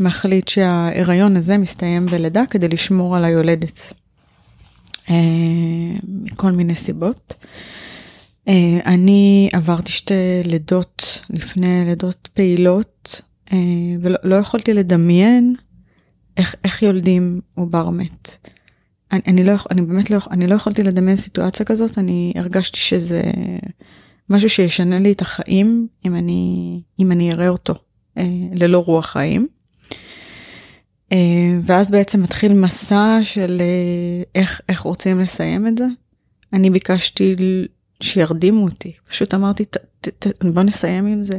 [0.00, 3.92] מחליט שההיריון הזה מסתיים בלידה כדי לשמור על היולדת.
[5.10, 7.34] אמ, מכל מיני סיבות.
[8.86, 13.22] אני עברתי שתי לידות לפני לידות פעילות
[14.00, 15.54] ולא לא יכולתי לדמיין
[16.36, 18.48] איך, איך יולדים עובר מת.
[19.12, 23.22] אני, אני לא, אני באמת לא, אני לא יכולתי לדמיין סיטואציה כזאת, אני הרגשתי שזה
[24.30, 27.74] משהו שישנה לי את החיים אם אני, אם אני אראה אותו
[28.18, 29.48] אה, ללא רוח חיים.
[31.12, 31.18] אה,
[31.62, 35.84] ואז בעצם מתחיל מסע של אה, איך, איך רוצים לסיים את זה.
[36.52, 37.36] אני ביקשתי
[38.02, 41.38] שירדימו אותי, פשוט אמרתי, ת, ת, ת, בוא נסיים עם זה.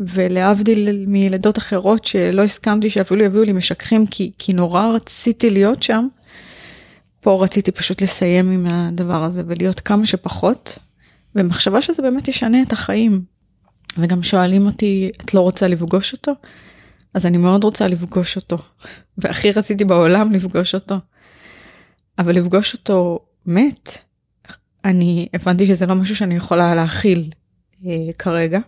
[0.00, 6.08] ולהבדיל מילדות אחרות שלא הסכמתי שאפילו יביאו לי משככים כי, כי נורא רציתי להיות שם,
[7.20, 10.78] פה רציתי פשוט לסיים עם הדבר הזה ולהיות כמה שפחות,
[11.34, 13.22] במחשבה שזה באמת ישנה את החיים.
[13.98, 16.32] וגם שואלים אותי, את לא רוצה לפגוש אותו?
[17.14, 18.58] אז אני מאוד רוצה לפגוש אותו,
[19.18, 20.94] והכי רציתי בעולם לפגוש אותו.
[22.18, 23.98] אבל לפגוש אותו מת,
[24.84, 27.30] אני הבנתי שזה לא משהו שאני יכולה להכיל
[27.86, 28.58] אה, כרגע.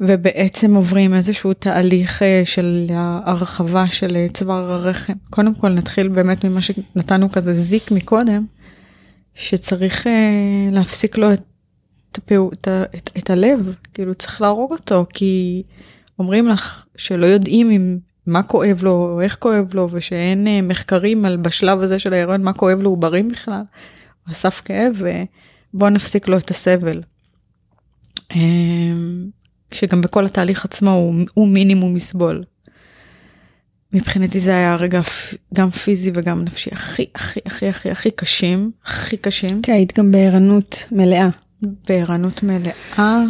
[0.00, 2.86] ובעצם עוברים איזשהו תהליך אה, של
[3.24, 5.12] הרחבה של אה, צוואר הרחם.
[5.30, 8.46] קודם כל נתחיל באמת ממה שנתנו כזה זיק מקודם,
[9.34, 10.12] שצריך אה,
[10.72, 15.62] להפסיק לו את, הפעו, את, את, את הלב, כאילו צריך להרוג אותו, כי
[16.18, 21.36] אומרים לך שלא יודעים אם מה כואב לו, או איך כואב לו, ושאין מחקרים על
[21.36, 23.62] בשלב הזה של ההיריון מה כואב לו עוברים בכלל.
[24.26, 25.02] הוא אסף כאב
[25.74, 27.00] ובוא נפסיק לו את הסבל.
[29.74, 32.44] שגם בכל התהליך עצמו הוא, הוא מינימום יסבול.
[33.92, 35.00] מבחינתי זה היה רגע
[35.54, 39.62] גם פיזי וגם נפשי הכי הכי הכי הכי הכי קשים, הכי קשים.
[39.62, 41.28] כן, היית גם בערנות מלאה.
[41.88, 43.22] בערנות מלאה,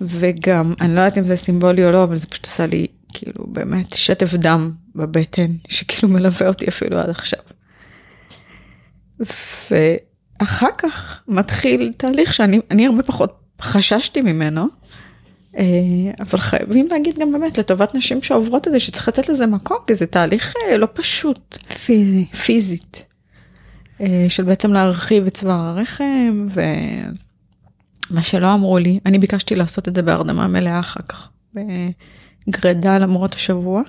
[0.00, 3.46] וגם, אני לא יודעת אם זה סימבולי או לא, אבל זה פשוט עשה לי כאילו
[3.46, 7.40] באמת שטף דם בבטן, שכאילו מלווה אותי אפילו עד עכשיו.
[9.70, 14.66] ואחר כך מתחיל תהליך שאני הרבה פחות חששתי ממנו.
[15.58, 15.64] אה,
[16.20, 19.94] אבל חייבים להגיד גם באמת לטובת נשים שעוברות את זה שצריך לתת לזה מקום כי
[19.94, 21.58] זה תהליך אה, לא פשוט.
[21.84, 22.26] פיזי.
[22.26, 23.04] פיזית.
[24.00, 29.94] אה, של בעצם להרחיב את צוואר הרחם ומה שלא אמרו לי אני ביקשתי לעשות את
[29.94, 33.82] זה בהרדמה מלאה אחר כך בגרידה למרות השבוע.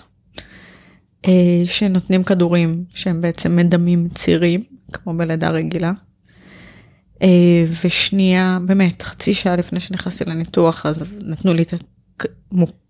[1.66, 4.62] שנותנים כדורים שהם בעצם מדמים צירים
[4.94, 5.92] כמו בלידה רגילה.
[7.22, 11.78] אה, ושנייה, באמת, חצי שעה לפני שנכנסתי לניתוח, אז נתנו לי את ה...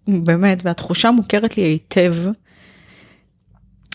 [0.07, 2.15] באמת, והתחושה מוכרת לי היטב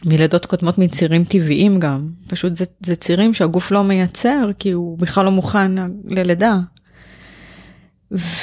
[0.05, 2.09] מלידות קודמות מצירים טבעיים גם.
[2.29, 5.73] פשוט זה, זה צירים שהגוף לא מייצר, כי הוא בכלל לא מוכן
[6.05, 6.59] ללידה.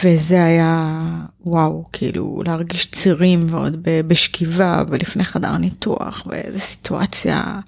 [0.04, 1.02] וזה היה
[1.46, 7.60] וואו כאילו להרגיש צירים ועוד בשכיבה ולפני חדר ניתוח ואיזה סיטואציה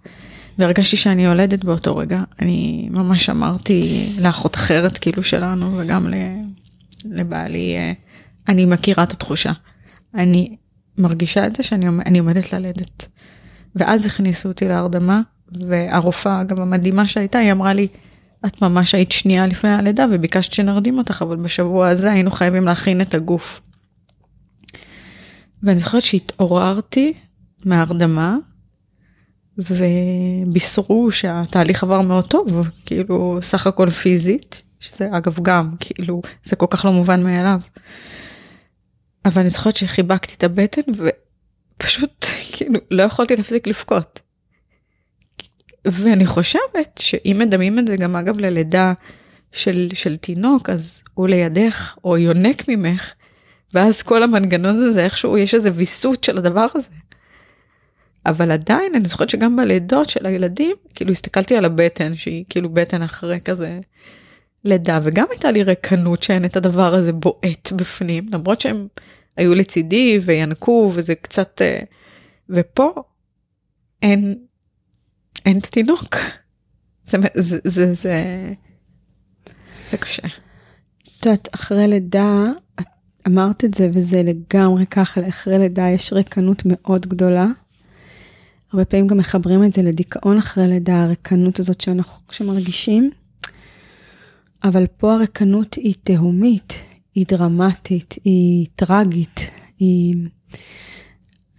[0.59, 2.21] והרגשתי שאני יולדת באותו רגע.
[2.41, 6.07] אני ממש אמרתי לאחות אחרת כאילו שלנו וגם
[7.05, 7.91] לבעלי, אה,
[8.47, 9.51] אני מכירה את התחושה.
[10.15, 10.55] אני
[10.97, 13.07] מרגישה את זה שאני עומדת ללדת.
[13.75, 15.21] ואז הכניסו אותי להרדמה,
[15.67, 17.87] והרופאה, גם המדהימה שהייתה, היא אמרה לי,
[18.45, 23.01] את ממש היית שנייה לפני הלידה וביקשת שנרדים אותך, אבל בשבוע הזה היינו חייבים להכין
[23.01, 23.61] את הגוף.
[25.63, 27.13] ואני זוכרת שהתעוררתי
[27.65, 28.37] מההרדמה,
[29.59, 36.65] ובישרו שהתהליך עבר מאוד טוב, כאילו סך הכל פיזית, שזה אגב גם, כאילו, זה כל
[36.69, 37.59] כך לא מובן מאליו.
[39.25, 44.19] אבל אני זוכרת שחיבקתי את הבטן ופשוט כאילו לא יכולתי להפסיק לבכות.
[45.85, 48.93] ואני חושבת שאם מדמים את זה גם אגב ללידה
[49.51, 53.11] של, של תינוק אז הוא לידך או יונק ממך
[53.73, 56.87] ואז כל המנגנון הזה איכשהו יש איזה ויסות של הדבר הזה.
[58.25, 63.01] אבל עדיין אני זוכרת שגם בלידות של הילדים כאילו הסתכלתי על הבטן שהיא כאילו בטן
[63.01, 63.79] אחרי כזה
[64.63, 68.87] לידה וגם הייתה לי רקנות שאין את הדבר הזה בועט בפנים למרות שהם
[69.37, 71.79] היו לצידי וינקו וזה קצת אה,
[72.49, 72.93] ופה
[74.01, 74.37] אין
[75.45, 76.15] אין את התינוק.
[77.09, 78.23] זה זה זה זה,
[79.89, 80.27] זה קשה.
[81.03, 82.43] את יודעת אחרי לידה
[83.27, 87.47] אמרת את זה וזה לגמרי ככה אחרי לידה יש רקנות מאוד גדולה.
[88.73, 93.11] הרבה פעמים גם מחברים את זה לדיכאון אחרי לידה, הרקנות הזאת שאנחנו שמרגישים.
[94.63, 96.83] אבל פה הרקנות היא תהומית,
[97.15, 100.15] היא דרמטית, היא טרגית, היא...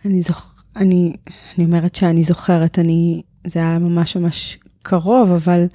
[0.04, 0.64] אני זוכ...
[0.76, 1.16] אני,
[1.56, 3.22] אני אומרת שאני זוכרת, אני...
[3.46, 5.66] זה היה ממש ממש קרוב, אבל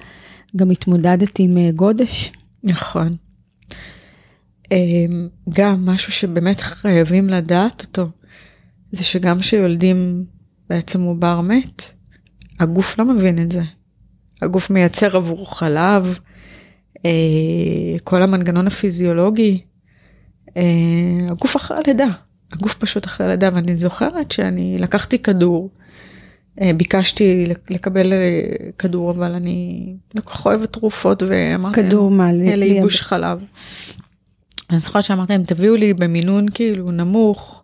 [0.56, 2.32] גם התמודדתי עם אה, גודש.
[2.64, 3.16] נכון.
[4.72, 8.08] אמ, גם משהו שבאמת חייבים לדעת אותו,
[8.92, 10.24] זה שגם כשיולדים
[10.68, 11.82] בעצם עובר מת,
[12.60, 13.62] הגוף לא מבין את זה.
[14.42, 16.18] הגוף מייצר עבור חלב,
[17.04, 17.10] אה,
[18.04, 19.60] כל המנגנון הפיזיולוגי,
[20.56, 20.62] אה,
[21.30, 22.08] הגוף אחרי הלידה,
[22.52, 25.70] הגוף פשוט אחרי הלידה, ואני זוכרת שאני לקחתי כדור,
[26.60, 28.40] אה, ביקשתי לקבל אה,
[28.78, 32.32] כדור, אבל אני לא כל כך אוהבת תרופות, ואמרתי, כדור מה?
[32.32, 33.42] לייבוש חלב.
[34.70, 37.62] אני זוכרת שאמרתי להם, תביאו לי במינון כאילו נמוך,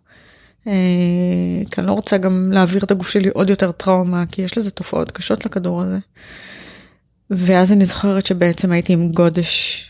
[1.71, 4.71] כי אני לא רוצה גם להעביר את הגוף שלי עוד יותר טראומה, כי יש לזה
[4.71, 5.97] תופעות קשות לכדור הזה.
[7.29, 9.85] ואז אני זוכרת שבעצם הייתי עם גודש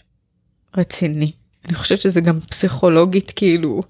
[0.78, 1.32] רציני.
[1.66, 3.82] אני חושבת שזה גם פסיכולוגית, כאילו,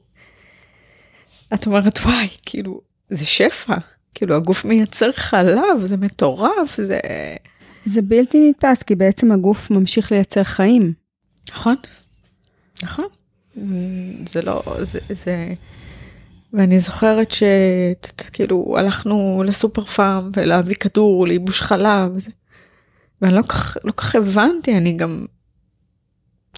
[1.54, 3.76] את אומרת, וואי, כאילו, זה שפע,
[4.15, 7.00] כאילו הגוף מייצר חלב, זה מטורף, זה...
[7.86, 10.93] זה בלתי נתפס, כי בעצם הגוף ממשיך לייצר חיים.
[11.52, 11.76] נכון,
[12.84, 13.06] נכון.
[14.30, 15.54] זה לא, זה, זה...
[16.54, 22.32] ואני זוכרת שכאילו הלכנו לסופר פארם ולהביא כדור לייבוש חלב, וזה...
[23.22, 25.26] ואני לא כך, לא כך הבנתי, אני גם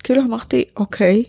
[0.03, 1.23] כאילו אמרתי, אוקיי,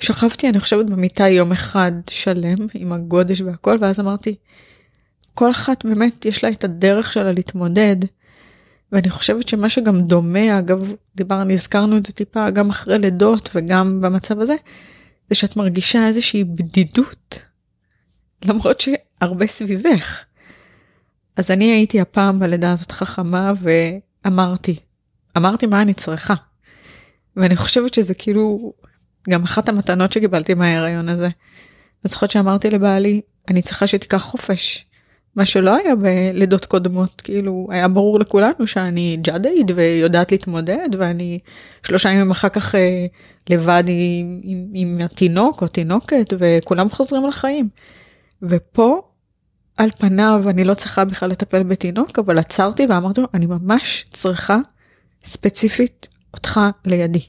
[0.00, 4.34] שכבתי, אני חושבת, במיטה יום אחד שלם עם הגודש והכל, ואז אמרתי,
[5.34, 7.96] כל אחת באמת יש לה את הדרך שלה להתמודד.
[8.92, 14.00] ואני חושבת שמה שגם דומה, אגב, דיברנו, הזכרנו את זה טיפה, גם אחרי לידות וגם
[14.00, 14.54] במצב הזה,
[15.28, 17.40] זה שאת מרגישה איזושהי בדידות,
[18.42, 20.24] למרות שהרבה סביבך.
[21.36, 23.52] אז אני הייתי הפעם בלידה הזאת חכמה
[24.24, 24.76] ואמרתי,
[25.36, 26.34] אמרתי מה אני צריכה.
[27.36, 28.72] ואני חושבת שזה כאילו
[29.30, 31.28] גם אחת המתנות שקיבלתי מההיריון הזה.
[32.04, 34.84] וזוכרת שאמרתי לבעלי, אני צריכה שתיקח חופש.
[35.36, 41.38] מה שלא היה בלידות קודמות, כאילו היה ברור לכולנו שאני ג'אדאית ויודעת להתמודד ואני
[41.82, 43.06] שלושה ימים אחר כך אה,
[43.50, 47.68] לבד עם, עם, עם התינוק או תינוקת וכולם חוזרים לחיים.
[48.42, 49.02] ופה
[49.76, 54.58] על פניו אני לא צריכה בכלל לטפל בתינוק אבל עצרתי ואמרתי לו אני ממש צריכה
[55.24, 57.26] ספציפית אותך לידי.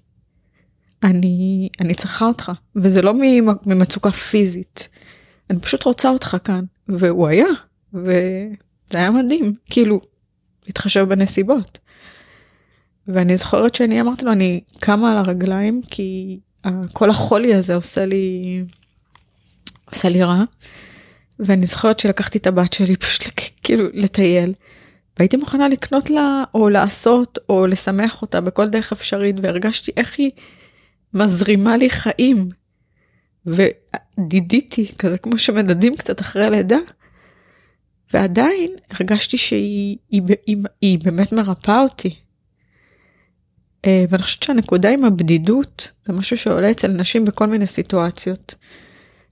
[1.03, 3.13] אני, אני צריכה אותך, וזה לא
[3.65, 4.89] ממצוקה פיזית,
[5.49, 7.45] אני פשוט רוצה אותך כאן, והוא היה,
[7.93, 10.01] וזה היה מדהים, כאילו,
[10.67, 11.77] להתחשב בנסיבות.
[13.07, 16.39] ואני זוכרת שאני אמרתי לו, אני קמה על הרגליים, כי
[16.93, 18.63] כל החולי הזה עושה לי,
[19.85, 20.43] עושה לי רע.
[21.39, 23.23] ואני זוכרת שלקחתי את הבת שלי פשוט
[23.63, 24.53] כאילו לטייל.
[25.19, 30.31] והייתי מוכנה לקנות לה או לעשות או לשמח אותה בכל דרך אפשרית והרגשתי איך היא
[31.13, 32.49] מזרימה לי חיים.
[33.45, 36.77] ודידיתי כזה כמו שמדדים קצת אחרי לידה.
[38.13, 42.15] ועדיין הרגשתי שהיא היא, היא, היא באמת מרפאה אותי.
[43.85, 48.55] אה, ואני חושבת שהנקודה עם הבדידות זה משהו שעולה אצל נשים בכל מיני סיטואציות.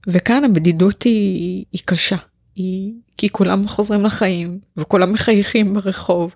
[0.08, 2.16] וכאן הבדידות היא, היא קשה.
[2.54, 6.34] היא כי כולם חוזרים לחיים וכולם מחייכים ברחוב.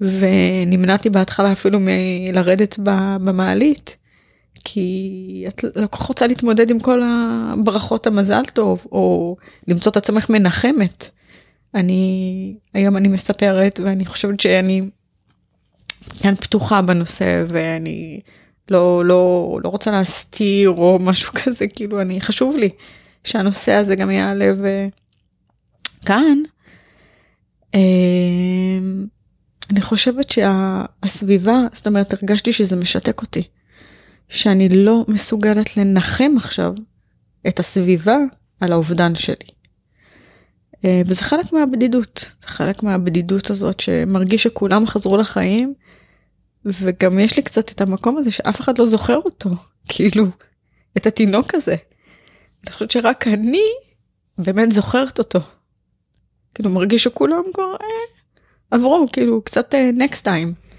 [0.00, 2.78] ונמנעתי בהתחלה אפילו מלרדת
[3.24, 3.96] במעלית
[4.64, 9.36] כי את לא כל כך רוצה להתמודד עם כל הברכות המזל טוב או
[9.68, 11.08] למצוא את עצמך מנחמת.
[11.74, 14.82] אני היום אני מספרת ואני חושבת שאני
[16.22, 18.20] כאן פתוחה בנושא ואני
[18.70, 22.68] לא לא לא רוצה להסתיר או משהו כזה כאילו אני חשוב לי
[23.24, 24.52] שהנושא הזה גם יעלה
[26.02, 26.38] וכאן.
[27.74, 29.06] אמ,
[29.70, 33.42] אני חושבת שהסביבה זאת אומרת הרגשתי שזה משתק אותי.
[34.32, 36.74] שאני לא מסוגלת לנחם עכשיו
[37.48, 38.16] את הסביבה
[38.60, 39.48] על האובדן שלי.
[40.84, 45.74] אה, וזה חלק מהבדידות, חלק מהבדידות הזאת שמרגיש שכולם חזרו לחיים,
[46.64, 49.50] וגם יש לי קצת את המקום הזה שאף אחד לא זוכר אותו,
[49.88, 50.24] כאילו,
[50.96, 51.76] את התינוק הזה.
[52.66, 53.62] אני חושבת שרק אני
[54.38, 55.40] באמת זוכרת אותו.
[56.54, 57.86] כאילו מרגיש שכולם כבר אה,
[58.70, 60.72] עברו, כאילו קצת אה, next time.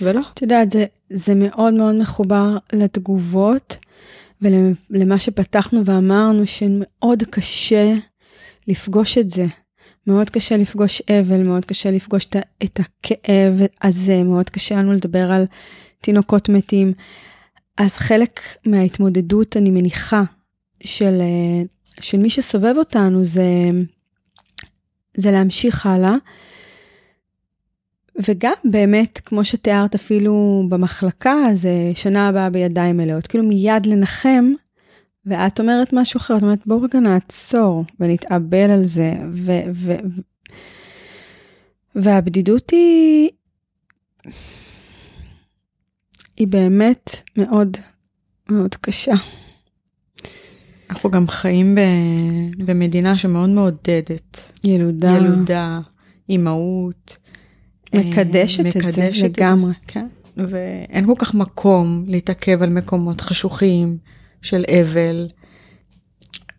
[0.00, 0.20] ולא.
[0.34, 3.76] את יודעת, זה, זה מאוד מאוד מחובר לתגובות
[4.42, 7.94] ולמה שפתחנו ואמרנו שמאוד קשה
[8.68, 9.46] לפגוש את זה.
[10.06, 12.26] מאוד קשה לפגוש אבל, מאוד קשה לפגוש
[12.64, 15.46] את הכאב הזה, מאוד קשה לנו לדבר על
[16.00, 16.92] תינוקות מתים.
[17.78, 20.22] אז חלק מההתמודדות, אני מניחה,
[20.82, 21.22] של,
[22.00, 23.48] של מי שסובב אותנו זה,
[25.16, 26.14] זה להמשיך הלאה.
[28.28, 34.52] וגם באמת, כמו שתיארת אפילו במחלקה, זה שנה הבאה בידיים מלאות, כאילו מיד לנחם,
[35.26, 39.52] ואת אומרת משהו אחר, את אומרת בואו רגע נעצור ונתאבל על זה, ו...
[39.72, 40.20] ו, ו
[41.94, 43.28] והבדידות היא,
[46.36, 47.76] היא באמת מאוד
[48.50, 49.14] מאוד קשה.
[50.90, 51.80] אנחנו גם חיים ב...
[52.64, 54.50] במדינה שמאוד מעודדת.
[54.64, 55.16] ילודה.
[55.16, 55.80] ילודה,
[56.28, 57.16] אימהות.
[57.94, 59.72] מקדשת, מקדשת את זה לגמרי.
[59.86, 60.06] כן,
[60.36, 63.98] ואין כל כך מקום להתעכב על מקומות חשוכים
[64.44, 65.28] של אבל.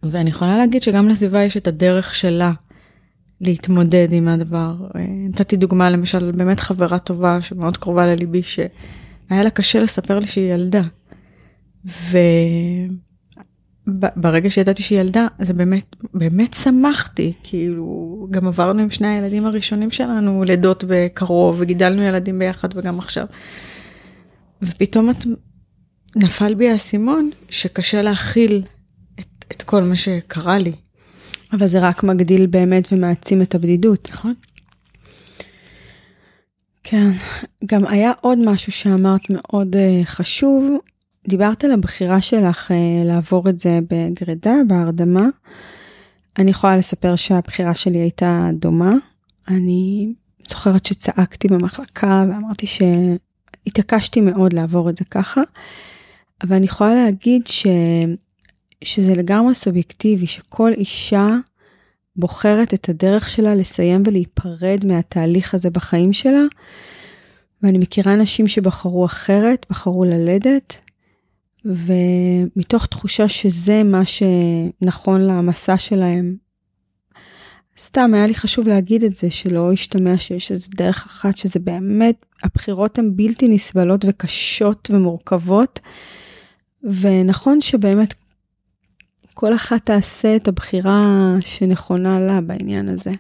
[0.04, 2.52] ואני יכולה להגיד שגם לסביבה יש את הדרך שלה
[3.42, 4.76] להתמודד עם הדבר.
[5.30, 10.54] נתתי דוגמה למשל באמת חברה טובה שמאוד קרובה לליבי שהיה לה קשה לספר לי שהיא
[10.54, 10.84] ילדה.
[11.86, 12.18] ו...
[14.16, 19.92] ברגע שידעתי שהיא ילדה זה באמת באמת שמחתי כאילו גם עברנו עם שני הילדים הראשונים
[19.92, 23.26] שלנו לידות בקרוב וגידלנו ילדים ביחד וגם עכשיו.
[24.62, 25.16] ופתאום את
[26.16, 28.64] נפל בי האסימון שקשה להכיל
[29.20, 30.72] את, את כל מה שקרה לי.
[31.54, 34.10] אבל זה רק מגדיל באמת ומעצים את הבדידות.
[34.12, 34.34] נכון.
[36.84, 37.12] כן,
[37.66, 40.78] גם היה עוד משהו שאמרת מאוד uh, חשוב.
[41.28, 42.74] דיברת על הבחירה שלך uh,
[43.06, 45.26] לעבור את זה בגרידה, בהרדמה.
[46.40, 48.94] אני יכולה לספר שהבחירה שלי הייתה דומה.
[49.48, 50.14] אני
[50.50, 55.42] זוכרת שצעקתי במחלקה ואמרתי שהתעקשתי מאוד לעבור את זה ככה.
[56.44, 57.68] אבל אני יכולה להגיד ש...
[58.84, 61.30] שזה לגמרי סובייקטיבי, שכל אישה
[62.16, 66.44] בוחרת את הדרך שלה לסיים ולהיפרד מהתהליך הזה בחיים שלה.
[67.64, 70.82] ואני מכירה נשים שבחרו אחרת, בחרו ללדת,
[71.66, 76.36] ומתוך תחושה שזה מה שנכון למסע שלהם.
[77.78, 82.26] סתם היה לי חשוב להגיד את זה, שלא ישתמע שיש איזה דרך אחת, שזה באמת,
[82.44, 85.80] הבחירות הן בלתי נסבלות וקשות ומורכבות.
[87.02, 88.14] ונכון שבאמת
[89.34, 93.12] כל אחת תעשה את הבחירה שנכונה לה בעניין הזה.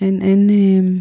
[0.00, 0.98] אין, אין, אמ,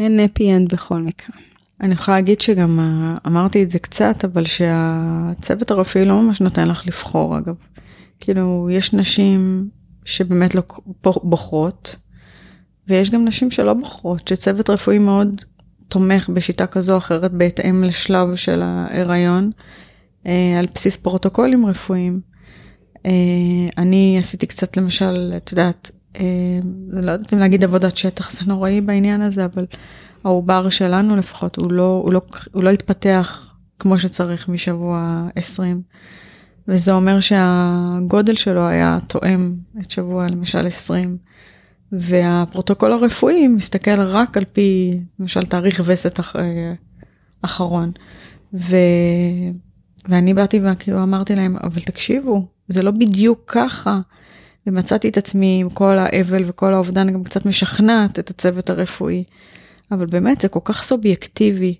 [0.00, 1.36] אין נפי אנד בכל מקרה.
[1.80, 6.68] אני יכולה להגיד שגם אה, אמרתי את זה קצת, אבל שהצוות הרפואי לא ממש נותן
[6.68, 7.54] לך לבחור אגב.
[8.20, 9.68] כאילו, יש נשים
[10.04, 10.62] שבאמת לא
[11.22, 11.96] בוחרות,
[12.88, 15.40] ויש גם נשים שלא בוחרות, שצוות רפואי מאוד
[15.88, 19.50] תומך בשיטה כזו או אחרת בהתאם לשלב של ההיריון,
[20.26, 22.20] אה, על בסיס פרוטוקולים רפואיים.
[23.06, 23.10] אה,
[23.78, 26.24] אני עשיתי קצת למשל, את יודעת, אה,
[26.90, 29.66] לא יודעת אם להגיד עבודת שטח, זה נוראי בעניין הזה, אבל
[30.24, 32.20] העובר שלנו לפחות, הוא לא, הוא לא,
[32.52, 35.82] הוא לא התפתח כמו שצריך משבוע 20.
[36.68, 41.16] וזה אומר שהגודל שלו היה תואם את שבוע למשל 20.
[41.98, 46.36] והפרוטוקול הרפואי מסתכל רק על פי למשל תאריך וסת אח,
[47.42, 47.92] אחרון.
[48.54, 48.76] ו...
[50.08, 54.00] ואני באתי וכאילו אמרתי להם אבל תקשיבו זה לא בדיוק ככה.
[54.66, 59.24] ומצאתי את עצמי עם כל האבל וכל האובדן גם קצת משכנעת את הצוות הרפואי.
[59.92, 61.74] אבל באמת זה כל כך סובייקטיבי.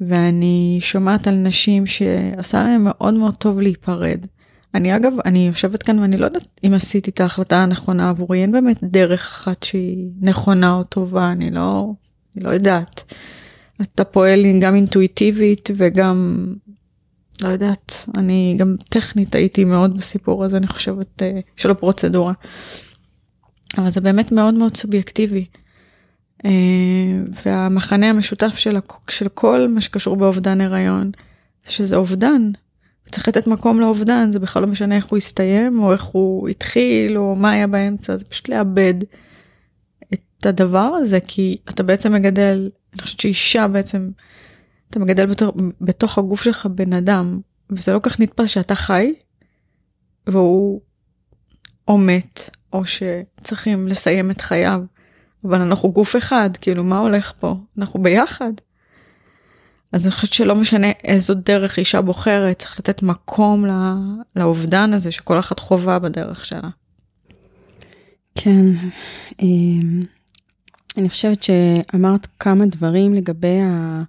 [0.00, 4.26] ואני שומעת על נשים שעשה להם מאוד מאוד טוב להיפרד.
[4.74, 8.52] אני אגב, אני יושבת כאן ואני לא יודעת אם עשיתי את ההחלטה הנכונה עבורי, אין
[8.52, 11.92] באמת דרך אחת שהיא נכונה או טובה, אני לא,
[12.36, 13.14] אני לא יודעת.
[13.82, 16.46] אתה פועל גם אינטואיטיבית וגם,
[17.42, 22.32] לא יודעת, אני גם טכנית הייתי מאוד בסיפור הזה, אני חושבת, אה, של הפרוצדורה.
[23.78, 25.44] אבל זה באמת מאוד מאוד סובייקטיבי.
[26.44, 26.50] אה,
[27.44, 28.76] והמחנה המשותף של,
[29.10, 31.10] של כל מה שקשור באובדן הריון,
[31.68, 32.50] שזה אובדן.
[33.10, 37.18] צריך לתת מקום לאובדן, זה בכלל לא משנה איך הוא הסתיים, או איך הוא התחיל,
[37.18, 38.94] או מה היה באמצע, זה פשוט לאבד
[40.14, 44.10] את הדבר הזה, כי אתה בעצם מגדל, אני חושבת שאישה בעצם,
[44.90, 47.40] אתה מגדל בתוך, בתוך הגוף שלך בן אדם,
[47.70, 49.14] וזה לא כך נתפס שאתה חי,
[50.26, 50.80] והוא
[51.88, 54.82] או מת, או שצריכים לסיים את חייו,
[55.44, 57.56] אבל אנחנו גוף אחד, כאילו מה הולך פה?
[57.78, 58.52] אנחנו ביחד.
[59.92, 63.74] אז אני חושבת שלא משנה איזו דרך אישה בוחרת, צריך לתת מקום לא,
[64.36, 66.68] לאובדן הזה שכל אחת חובה בדרך שלה.
[68.34, 68.66] כן,
[69.42, 70.04] אמ,
[70.96, 74.02] אני חושבת שאמרת כמה דברים לגבי ה...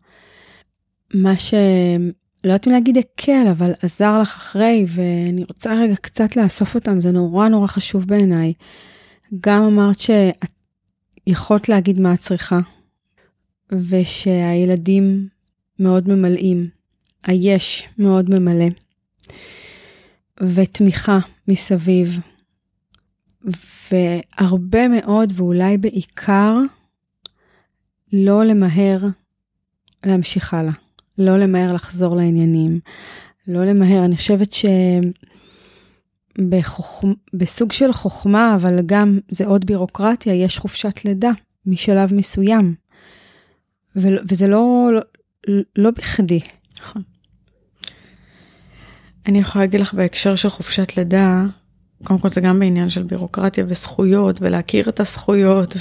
[1.14, 1.54] מה ש...
[2.44, 7.02] לא יודעת אם להגיד הקל, אבל עזר לך אחרי, ואני רוצה רגע קצת לאסוף אותם,
[7.02, 8.54] זה נורא נורא חשוב בעיניי.
[9.42, 10.52] גם אמרת שאת
[11.28, 12.60] יכולת להגיד מה את צריכה,
[13.72, 15.28] ושהילדים
[15.82, 16.68] מאוד ממלאים,
[17.24, 18.66] היש מאוד ממלא,
[20.42, 22.20] ותמיכה מסביב,
[23.92, 26.58] והרבה מאוד, ואולי בעיקר,
[28.14, 29.00] לא למהר
[30.06, 30.74] להמשיך הלאה,
[31.18, 32.80] לא למהר לחזור לעניינים,
[33.48, 34.66] לא למהר, אני חושבת ש...
[36.50, 37.04] בחוכ...
[37.34, 41.32] בסוג של חוכמה, אבל גם זה עוד בירוקרטיה, יש חופשת לידה
[41.66, 42.76] משלב מסוים.
[43.96, 44.08] ו...
[44.30, 44.90] וזה לא,
[45.76, 46.40] לא בכדי.
[46.82, 47.02] נכון.
[49.26, 51.46] אני יכולה להגיד לך בהקשר של חופשת לידה,
[52.04, 55.76] קודם כל זה גם בעניין של בירוקרטיה וזכויות ולהכיר את הזכויות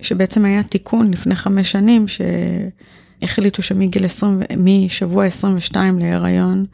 [0.00, 6.66] ושבעצם היה תיקון לפני חמש שנים שהחליטו שמגיל 20, משבוע 22 להיריון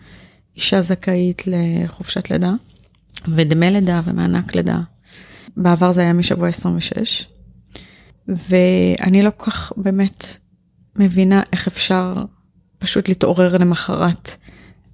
[0.57, 2.53] אישה זכאית לחופשת לידה
[3.29, 4.81] ודמי לידה ומענק לידה.
[5.57, 7.27] בעבר זה היה משבוע 26
[8.29, 10.37] ואני לא כל כך באמת
[10.97, 12.15] מבינה איך אפשר
[12.79, 14.31] פשוט להתעורר למחרת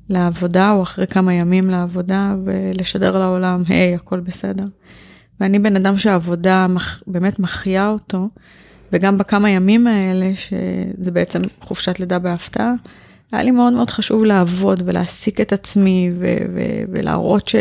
[0.09, 4.67] לעבודה או אחרי כמה ימים לעבודה ולשדר לעולם, היי, hey, הכל בסדר.
[5.41, 8.29] ואני בן אדם שהעבודה מח, באמת מחיה אותו,
[8.93, 12.73] וגם בכמה ימים האלה, שזה בעצם חופשת לידה בהפתעה,
[13.33, 17.57] היה לי מאוד מאוד חשוב לעבוד ולהעסיק את עצמי ו- ו- ולהראות ש-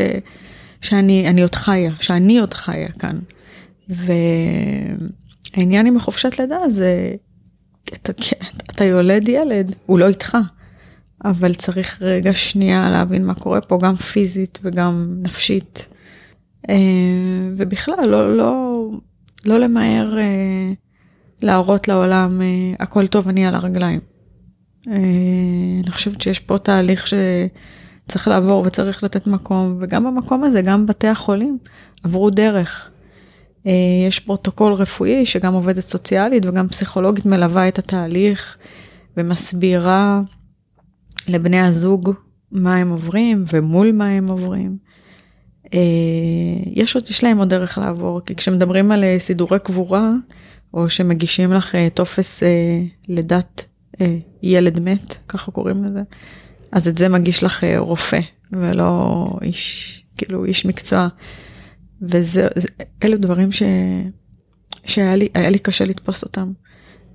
[0.82, 3.20] שאני אני עוד חיה, שאני עוד חיה כאן.
[3.90, 7.16] והעניין עם החופשת לידה זה,
[7.94, 8.14] אתה,
[8.72, 10.38] אתה יולד ילד, הוא לא איתך,
[11.26, 15.88] אבל צריך רגע שנייה להבין מה קורה פה, גם פיזית וגם נפשית.
[16.70, 16.76] אה,
[17.58, 18.90] ובכלל, לא, לא,
[19.46, 20.74] לא למהר אה,
[21.42, 24.00] להראות לעולם, אה, הכל טוב, אני על הרגליים.
[24.88, 31.08] אני חושבת שיש פה תהליך שצריך לעבור וצריך לתת מקום, וגם במקום הזה, גם בתי
[31.08, 31.58] החולים
[32.04, 32.92] עברו דרך.
[34.08, 38.58] יש פרוטוקול רפואי שגם עובדת סוציאלית וגם פסיכולוגית מלווה את התהליך
[39.18, 40.22] ומסבירה
[41.28, 42.14] לבני הזוג
[42.52, 44.78] מה הם עוברים ומול מה הם עוברים.
[45.74, 45.80] אה,
[46.66, 50.12] יש עוד, יש להם עוד דרך לעבור, כי כשמדברים על אה, סידורי קבורה,
[50.74, 52.44] או שמגישים לך אה, טופס
[53.08, 53.66] לידת
[54.44, 56.02] ילד מת, ככה קוראים לזה,
[56.72, 58.20] אז את זה מגיש לך רופא,
[58.52, 61.08] ולא איש, כאילו איש מקצוע.
[62.02, 62.48] וזה,
[63.04, 63.64] אלו דברים ש,
[64.86, 66.52] שהיה לי, לי קשה לתפוס אותם.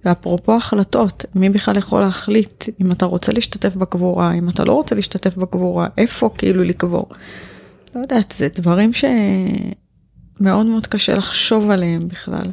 [0.05, 4.95] ואפרופו החלטות, מי בכלל יכול להחליט אם אתה רוצה להשתתף בקבורה, אם אתה לא רוצה
[4.95, 7.09] להשתתף בקבורה, איפה כאילו לקבור.
[7.95, 12.51] לא יודעת, זה דברים שמאוד מאוד קשה לחשוב עליהם בכלל.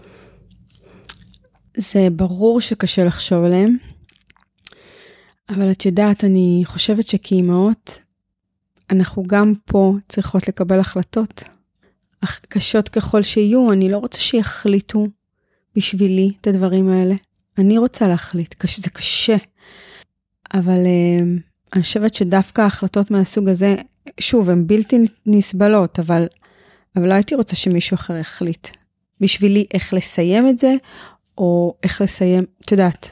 [1.78, 3.78] זה ברור שקשה לחשוב עליהם,
[5.50, 8.00] אבל את יודעת, אני חושבת שכאימהות,
[8.90, 11.44] אנחנו גם פה צריכות לקבל החלטות,
[12.22, 15.08] אך קשות ככל שיהיו, אני לא רוצה שיחליטו
[15.76, 17.16] בשבילי את הדברים האלה.
[17.58, 19.36] אני רוצה להחליט, זה קשה.
[20.54, 21.42] אבל אה,
[21.74, 23.76] אני חושבת שדווקא ההחלטות מהסוג הזה,
[24.20, 26.28] שוב, הן בלתי נסבלות, אבל,
[26.96, 28.68] אבל לא הייתי רוצה שמישהו אחר יחליט.
[29.22, 30.74] בשבילי איך לסיים את זה,
[31.38, 33.12] או איך לסיים, את יודעת,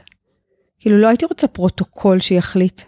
[0.80, 2.82] כאילו לא הייתי רוצה פרוטוקול שיחליט.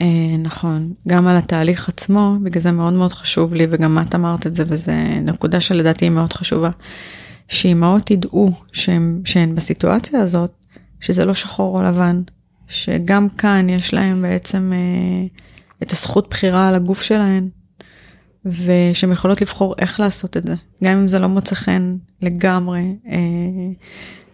[0.00, 4.46] אה, נכון, גם על התהליך עצמו, בגלל זה מאוד מאוד חשוב לי, וגם את אמרת
[4.46, 4.92] את זה, וזו
[5.22, 6.70] נקודה שלדעתי היא מאוד חשובה.
[7.48, 10.52] שאימהות ידעו שהן, שהן בסיטואציה הזאת,
[11.00, 12.22] שזה לא שחור או לבן,
[12.68, 15.26] שגם כאן יש להם בעצם אה,
[15.82, 17.48] את הזכות בחירה על הגוף שלהן,
[18.44, 23.18] ושהן יכולות לבחור איך לעשות את זה, גם אם זה לא מוצא חן לגמרי אה,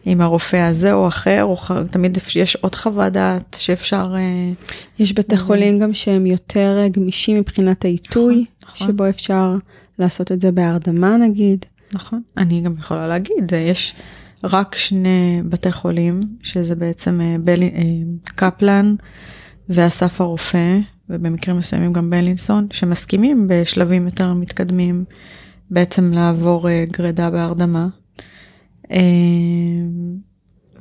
[0.05, 1.73] עם הרופא הזה או אחר, או ח...
[1.91, 4.15] תמיד יש עוד חוות דעת שאפשר...
[4.17, 4.53] אה,
[4.99, 8.87] יש בתי חולים גם שהם יותר גמישים מבחינת העיתוי, נכון, נכון.
[8.89, 9.57] שבו אפשר
[9.99, 11.65] לעשות את זה בהרדמה נגיד.
[11.93, 13.95] נכון, אני גם יכולה להגיד, יש
[14.45, 17.63] רק שני בתי חולים, שזה בעצם אה, בל...
[17.63, 17.69] אה,
[18.25, 18.95] קפלן
[19.69, 20.79] ואסף הרופא,
[21.11, 25.05] ובמקרים מסוימים גם בלינסון, שמסכימים בשלבים יותר מתקדמים
[25.71, 27.89] בעצם לעבור אה, גרידה בהרדמה.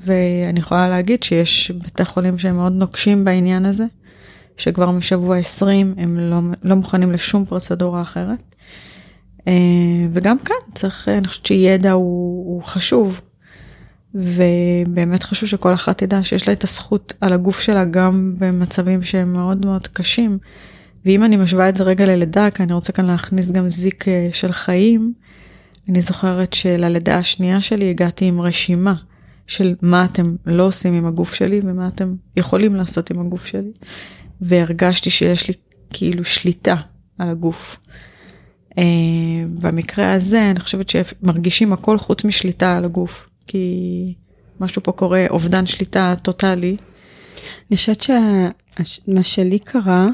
[0.06, 3.86] ואני יכולה להגיד שיש בתי חולים שהם מאוד נוקשים בעניין הזה,
[4.58, 8.56] שכבר משבוע 20 הם לא, לא מוכנים לשום פרוצדורה אחרת.
[9.48, 9.54] אה,
[10.12, 13.20] וגם כאן צריך, אני חושבת שידע הוא, הוא חשוב.
[14.16, 19.34] ובאמת חשוב שכל אחת תדע שיש לה את הזכות על הגוף שלה גם במצבים שהם
[19.34, 20.38] מאוד מאוד קשים.
[21.06, 24.30] ואם אני משווה את זה רגע ללידה, כי אני רוצה כאן להכניס גם זיק אה,
[24.32, 25.14] של חיים,
[25.90, 28.96] אני זוכרת שללידה השנייה שלי הגעתי עם רשימה
[29.48, 33.72] של מה אתם לא עושים עם הגוף שלי ומה אתם יכולים לעשות עם הגוף שלי.
[34.42, 35.54] והרגשתי שיש לי
[35.90, 36.76] כאילו שליטה
[37.18, 37.78] על הגוף.
[38.70, 38.76] Uh,
[39.62, 44.14] במקרה הזה אני חושבת שמרגישים הכל חוץ משליטה על הגוף, כי
[44.60, 46.78] משהו פה קורה, אובדן שליטה טוטאלי.
[47.70, 50.08] אני חושבת שמה שלי קרה,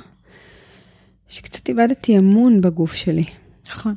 [1.28, 3.26] שקצת איבדתי אמון בגוף שלי.
[3.68, 3.96] נכון.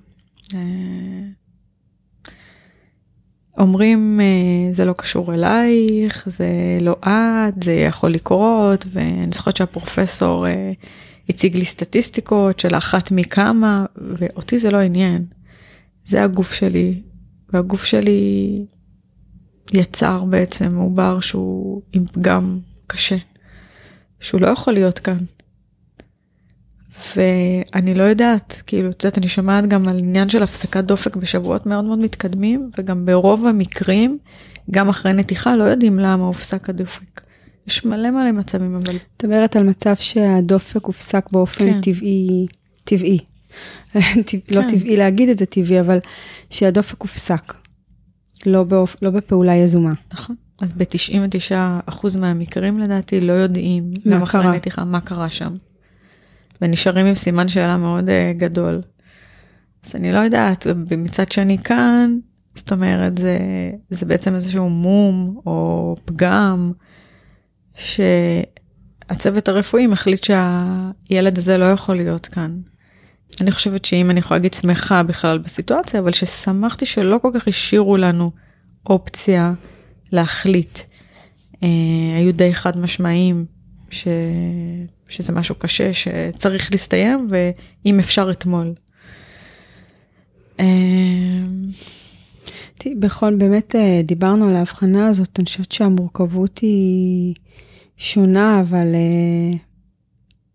[3.58, 6.48] אומרים uh, זה לא קשור אלייך, זה
[6.80, 10.50] לא את, זה יכול לקרות, ואני זוכרת שהפרופסור uh,
[11.28, 15.24] הציג לי סטטיסטיקות של אחת מכמה, ואותי זה לא עניין.
[16.06, 17.02] זה הגוף שלי,
[17.52, 18.64] והגוף שלי
[19.72, 23.16] יצר בעצם עובר שהוא עם פגם קשה,
[24.20, 25.18] שהוא לא יכול להיות כאן.
[27.16, 31.66] ואני לא יודעת, כאילו, את יודעת, אני שומעת גם על עניין של הפסקת דופק בשבועות
[31.66, 34.18] מאוד מאוד מתקדמים, וגם ברוב המקרים,
[34.70, 37.20] גם אחרי נתיחה, לא יודעים למה הופסק הדופק.
[37.66, 38.96] יש מלא מלא מצבים, אבל...
[38.96, 41.80] את מדברת על מצב שהדופק הופסק באופן כן.
[41.80, 42.46] טבעי,
[42.84, 43.18] טבעי.
[43.94, 44.38] לא כן.
[44.50, 45.98] לא טבעי להגיד את זה טבעי, אבל
[46.50, 47.54] שהדופק הופסק.
[48.46, 48.96] לא, באופ...
[49.02, 49.92] לא בפעולה יזומה.
[50.12, 50.36] נכון.
[50.60, 55.56] אז ב-99% מהמקרים לדעתי לא יודעים, גם אחרי נתיחה, מה קרה שם.
[56.62, 58.80] ונשארים עם סימן שאלה מאוד uh, גדול.
[59.84, 60.66] אז אני לא יודעת,
[60.98, 62.18] מצד שני כאן,
[62.54, 63.38] זאת אומרת, זה,
[63.90, 66.72] זה בעצם איזשהו מום או פגם.
[67.78, 72.60] שהצוות הרפואי מחליט שהילד הזה לא יכול להיות כאן.
[73.40, 77.96] אני חושבת שאם אני יכולה להגיד שמחה בכלל בסיטואציה, אבל ששמחתי שלא כל כך השאירו
[77.96, 78.30] לנו
[78.86, 79.52] אופציה
[80.12, 80.78] להחליט.
[81.62, 81.68] אה,
[82.16, 83.44] היו די חד משמעיים
[83.90, 84.08] ש...
[85.08, 88.74] שזה משהו קשה שצריך להסתיים, ואם אפשר אתמול.
[90.60, 90.66] אה,
[92.86, 97.34] בכל, באמת אה, דיברנו על ההבחנה הזאת, אני חושבת שהמורכבות היא
[97.96, 99.56] שונה, אבל אה,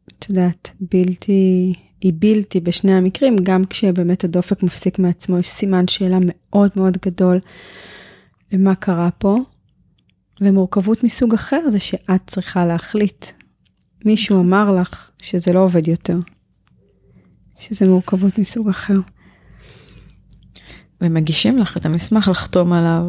[0.08, 6.18] את יודעת, בלתי, היא בלתי בשני המקרים, גם כשבאמת הדופק מפסיק מעצמו, יש סימן שאלה
[6.22, 7.40] מאוד מאוד גדול
[8.52, 9.38] למה קרה פה.
[10.42, 13.26] ומורכבות מסוג אחר זה שאת צריכה להחליט.
[14.06, 16.18] מישהו אמר לך שזה לא עובד יותר.
[17.60, 19.00] שזה מורכבות מסוג אחר.
[21.02, 23.04] ומגישים לך את המסמך לחתום עליו,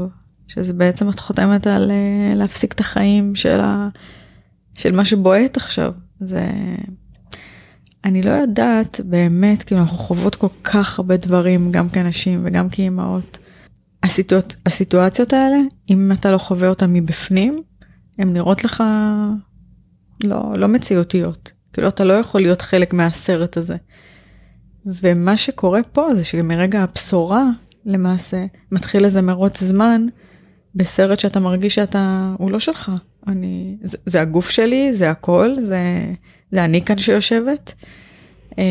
[0.49, 3.89] שזה בעצם את חותמת על אה, להפסיק את החיים של, ה...
[4.79, 5.93] של מה שבועט עכשיו.
[6.21, 6.51] זה...
[8.05, 13.39] אני לא יודעת באמת, כאילו אנחנו חוות כל כך הרבה דברים, גם כאנשים וגם כאימהות.
[14.03, 14.57] הסיטואצ...
[14.67, 15.59] הסיטואציות האלה,
[15.91, 17.63] אם אתה לא חווה אותן מבפנים,
[18.19, 18.83] הן נראות לך
[20.25, 21.53] לא, לא מציאותיות.
[21.73, 23.77] כאילו אתה לא יכול להיות חלק מהסרט הזה.
[24.87, 27.45] ומה שקורה פה זה שמרגע הבשורה,
[27.87, 30.07] למעשה, מתחיל איזה מרוץ זמן
[30.75, 32.93] בסרט שאתה מרגיש שאתה, הוא לא שלך.
[33.27, 35.79] אני, זה, זה הגוף שלי, זה הכל, זה,
[36.53, 37.75] זה אני כאן שיושבת.
[38.59, 38.65] אה,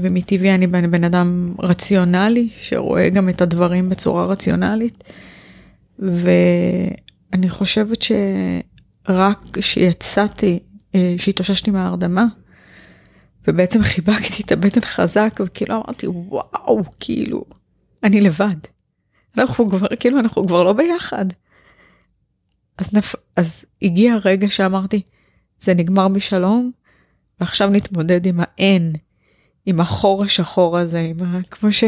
[0.00, 5.04] ומטבעי אני בן, בן אדם רציונלי, שרואה גם את הדברים בצורה רציונלית.
[5.98, 10.58] ואני חושבת שרק כשיצאתי,
[11.18, 12.24] שהתאוששתי מההרדמה,
[13.48, 17.44] ובעצם חיבקתי את הבטן חזק, וכאילו אמרתי, וואו, כאילו,
[18.02, 18.56] אני לבד.
[19.38, 21.26] אנחנו כבר, כאילו, אנחנו כבר לא ביחד.
[22.78, 23.14] אז, נפ...
[23.36, 25.02] אז הגיע הרגע שאמרתי,
[25.60, 26.70] זה נגמר בשלום,
[27.40, 28.92] ועכשיו נתמודד עם האין,
[29.66, 31.40] עם החור השחור הזה, עם ה...
[31.50, 31.84] כמו ש...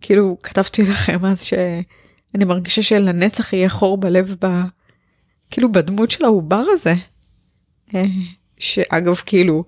[0.00, 4.46] כאילו, כתבתי לכם אז שאני מרגישה שלנצח יהיה חור בלב, ב...
[5.50, 6.94] כאילו, בדמות של העובר הזה.
[8.58, 9.64] שאגב, כאילו,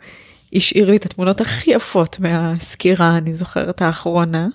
[0.53, 4.49] השאיר לי את התמונות הכי יפות מהסקירה, אני זוכרת האחרונה.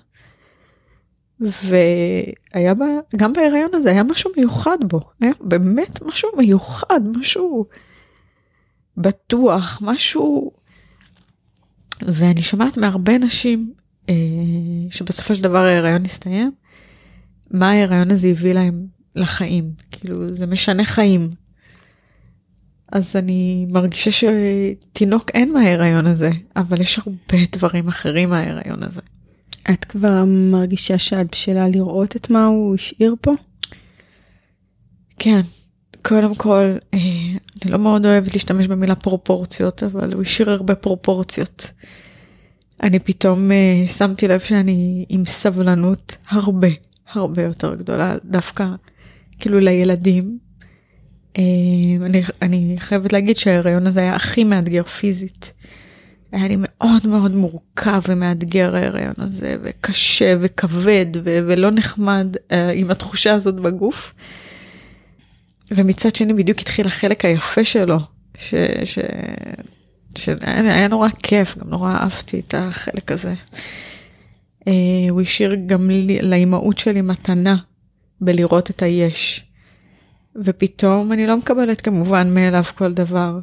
[1.40, 2.86] והיה בה,
[3.16, 7.66] גם בהיריון הזה היה משהו מיוחד בו, היה באמת משהו מיוחד, משהו
[8.96, 10.52] בטוח, משהו...
[12.02, 13.72] ואני שומעת מהרבה נשים
[14.08, 14.14] אה,
[14.90, 16.52] שבסופו של דבר ההיריון הסתיים,
[17.50, 18.86] מה ההיריון הזה הביא להם
[19.16, 21.30] לחיים, כאילו זה משנה חיים.
[22.92, 29.00] אז אני מרגישה שתינוק אין מההיריון הזה, אבל יש הרבה דברים אחרים מההיריון הזה.
[29.70, 33.32] את כבר מרגישה שאת בשלה לראות את מה הוא השאיר פה?
[35.18, 35.40] כן,
[36.02, 36.98] קודם כל, אה,
[37.62, 41.70] אני לא מאוד אוהבת להשתמש במילה פרופורציות, אבל הוא השאיר הרבה פרופורציות.
[42.82, 46.68] אני פתאום אה, שמתי לב שאני עם סבלנות הרבה,
[47.12, 48.66] הרבה יותר גדולה, דווקא
[49.38, 50.43] כאילו לילדים.
[51.38, 51.42] אה,
[52.06, 55.52] אני, אני חייבת להגיד שההיריון הזה היה הכי מאתגר פיזית.
[56.34, 62.90] היה לי מאוד מאוד מורכב ומאתגר ההיריון הזה, וקשה וכבד ו- ולא נחמד uh, עם
[62.90, 64.14] התחושה הזאת בגוף.
[65.70, 67.98] ומצד שני בדיוק התחיל החלק היפה שלו,
[68.38, 68.54] ש...
[68.84, 68.98] ש...
[70.18, 73.34] שהיה נורא כיף, גם נורא אהבתי את החלק הזה.
[74.60, 74.70] Uh,
[75.10, 75.90] הוא השאיר גם
[76.22, 77.56] לאימהות שלי מתנה
[78.20, 79.43] בלראות את היש.
[80.36, 83.38] ופתאום אני לא מקבלת כמובן מאליו כל דבר.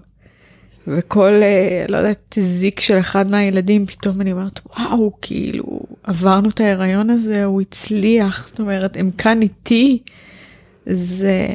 [0.87, 6.59] וכל, אה, לא יודעת, זיק של אחד מהילדים, פתאום אני אומרת, וואו, כאילו, עברנו את
[6.59, 10.03] ההיריון הזה, הוא הצליח, זאת אומרת, הם כאן איתי.
[10.85, 11.47] זה,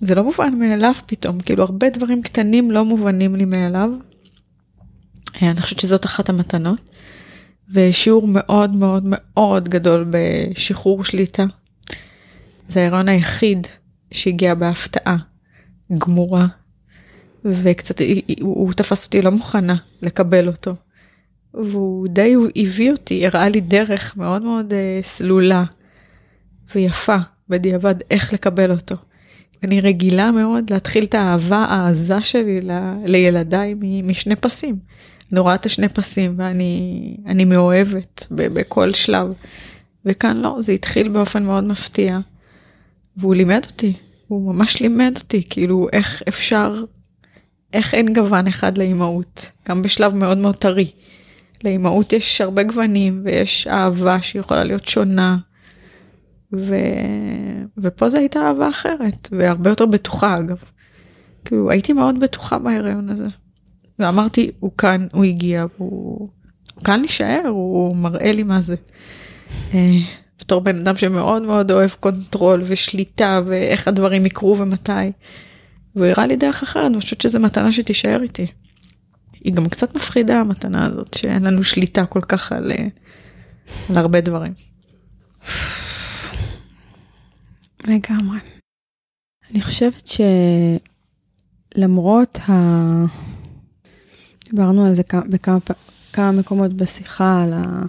[0.00, 3.90] זה לא מובן מאליו פתאום, כאילו, הרבה דברים קטנים לא מובנים לי מאליו.
[5.42, 6.80] אה, אני חושבת שזאת אחת המתנות.
[7.72, 11.44] ושיעור מאוד מאוד מאוד גדול בשחרור שליטה.
[12.68, 13.66] זה ההיריון היחיד
[14.14, 15.16] שהגיע בהפתעה
[15.98, 16.46] גמורה
[17.44, 18.06] וקצת הוא,
[18.40, 20.74] הוא תפס אותי לא מוכנה לקבל אותו.
[21.54, 25.64] והוא די הביא אותי, הראה לי דרך מאוד מאוד uh, סלולה
[26.74, 27.16] ויפה
[27.48, 28.94] בדיעבד איך לקבל אותו.
[29.62, 32.70] אני רגילה מאוד להתחיל את האהבה העזה שלי ל,
[33.04, 34.78] לילדיי משני פסים.
[35.32, 39.32] אני רואה את השני פסים ואני מאוהבת ב, בכל שלב.
[40.04, 42.18] וכאן לא, זה התחיל באופן מאוד מפתיע.
[43.16, 43.92] והוא לימד אותי,
[44.28, 46.84] הוא ממש לימד אותי, כאילו איך אפשר
[47.72, 50.90] איך אין גוון אחד לאימהות, גם בשלב מאוד מאוד טרי.
[51.64, 55.36] לאימהות יש הרבה גוונים ויש אהבה שיכולה להיות שונה.
[56.52, 56.76] ו...
[57.78, 60.64] ופה זו הייתה אהבה אחרת, והרבה יותר בטוחה אגב.
[61.44, 63.26] כאילו הייתי מאוד בטוחה בהיריון הזה.
[63.98, 66.28] ואמרתי, הוא כאן, הוא הגיע, והוא
[66.84, 68.74] כאן להישאר, הוא מראה לי מה זה.
[70.40, 75.12] בתור בן אדם שמאוד מאוד אוהב control ושליטה ואיך הדברים יקרו ומתי.
[75.96, 78.46] והוא הראה לי דרך אחרת, אני חושבת שזו מתנה שתישאר איתי.
[79.44, 82.86] היא גם קצת מפחידה המתנה הזאת, שאין לנו שליטה כל כך על, אה,
[83.90, 84.52] על הרבה דברים.
[87.84, 88.38] לגמרי.
[89.50, 90.10] אני חושבת
[91.76, 92.52] שלמרות ה...
[94.50, 95.58] דיברנו על זה בכמה,
[96.12, 97.82] כמה מקומות בשיחה, על ה...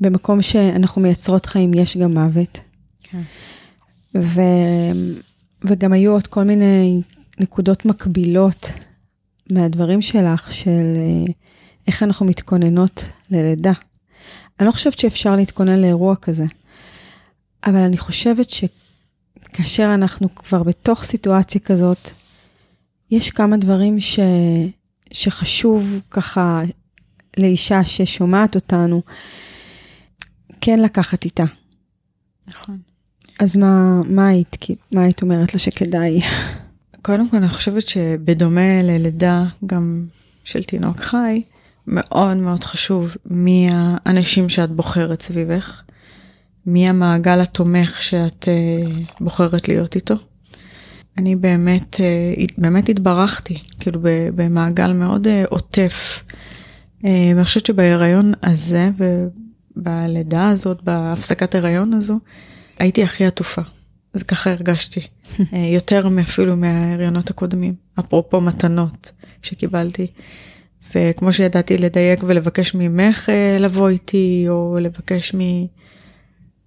[0.00, 2.60] במקום שאנחנו מייצרות חיים יש גם מוות.
[3.02, 3.22] כן.
[4.14, 4.40] ו...
[5.64, 7.02] וגם היו עוד כל מיני
[7.40, 8.72] נקודות מקבילות
[9.50, 11.32] מהדברים שלך, של אה,
[11.86, 13.72] איך אנחנו מתכוננות ללידה.
[14.60, 16.44] אני לא חושבת שאפשר להתכונן לאירוע כזה,
[17.66, 22.10] אבל אני חושבת שכאשר אנחנו כבר בתוך סיטואציה כזאת,
[23.10, 24.18] יש כמה דברים ש...
[25.12, 26.62] שחשוב ככה
[27.36, 29.02] לאישה ששומעת אותנו,
[30.66, 31.44] כן לקחת איתה.
[32.48, 32.78] נכון.
[33.40, 34.56] אז מה, מה היית,
[34.92, 36.20] מה היית אומרת לה שכדאי?
[37.02, 40.06] קודם כל אני חושבת שבדומה ללידה גם
[40.44, 41.42] של תינוק חי,
[41.86, 45.82] מאוד מאוד חשוב מי האנשים שאת בוחרת סביבך,
[46.66, 50.14] מי המעגל התומך שאת uh, בוחרת להיות איתו.
[51.18, 54.00] אני באמת, uh, באמת התברכתי, כאילו
[54.34, 56.22] במעגל מאוד uh, עוטף.
[57.02, 58.90] Uh, ואני חושבת שבהיריון הזה
[59.76, 62.18] ובלידה הזאת, בהפסקת הריון הזו,
[62.78, 63.62] הייתי הכי עטופה.
[64.14, 65.00] אז ככה הרגשתי,
[65.52, 69.10] אה, יותר אפילו מההריונות הקודמים, אפרופו מתנות
[69.42, 70.06] שקיבלתי.
[70.94, 75.38] וכמו שידעתי לדייק ולבקש ממך אה, לבוא איתי, או לבקש מ...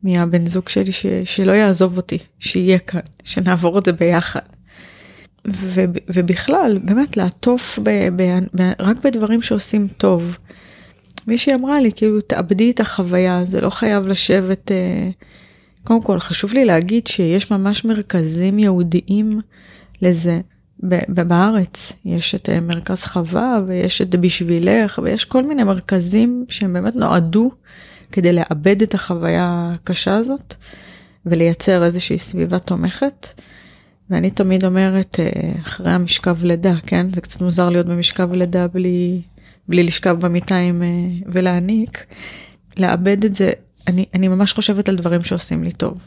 [0.03, 1.05] מהבן זוג שלי ש...
[1.25, 4.41] שלא יעזוב אותי, שיהיה כאן, שנעבור את זה ביחד.
[5.47, 5.81] ו...
[6.09, 7.89] ובכלל, באמת לעטוף ב...
[8.15, 8.21] ב...
[8.55, 8.71] ב...
[8.79, 10.35] רק בדברים שעושים טוב.
[11.27, 14.71] מישהי אמרה לי, כאילו, תאבדי את החוויה, זה לא חייב לשבת...
[14.71, 15.09] אה...
[15.83, 19.41] קודם כל, חשוב לי להגיד שיש ממש מרכזים ייעודיים
[20.01, 20.41] לזה.
[21.07, 26.95] בארץ יש את אה, מרכז חווה ויש את בשבילך ויש כל מיני מרכזים שהם באמת
[26.95, 27.51] נועדו
[28.11, 30.53] כדי לאבד את החוויה הקשה הזאת
[31.25, 33.27] ולייצר איזושהי סביבה תומכת.
[34.09, 37.09] ואני תמיד אומרת אה, אחרי המשכב לידה, כן?
[37.09, 39.21] זה קצת מוזר להיות במשכב לידה בלי,
[39.69, 40.87] בלי לשכב במיטה עם, אה,
[41.25, 42.05] ולהעניק.
[42.77, 43.51] לאבד את זה
[43.87, 45.97] אני, אני ממש חושבת על דברים שעושים לי טוב.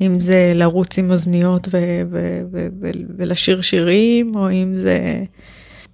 [0.00, 5.22] אם זה לרוץ עם אוזניות ו- ו- ו- ו- ולשיר שירים, או אם זה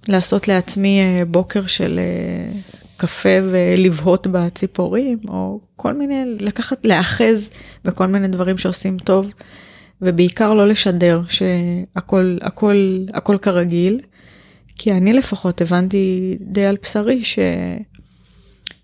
[0.07, 2.51] לעשות לעצמי אה, בוקר של אה,
[2.97, 7.49] קפה ולבהות בציפורים, או כל מיני, לקחת, להאחז
[7.85, 9.31] בכל מיני דברים שעושים טוב,
[10.01, 13.99] ובעיקר לא לשדר שהכל הכל, הכל כרגיל,
[14.79, 17.39] כי אני לפחות הבנתי די על בשרי ש...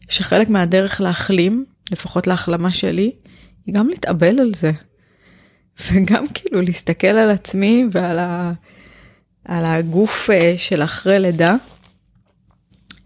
[0.09, 3.11] שחלק מהדרך להחלים לפחות להחלמה שלי,
[3.65, 4.71] היא גם להתאבל על זה.
[5.91, 8.53] וגם כאילו להסתכל על עצמי ועל ה...
[9.45, 11.55] על הגוף אה, של אחרי לידה.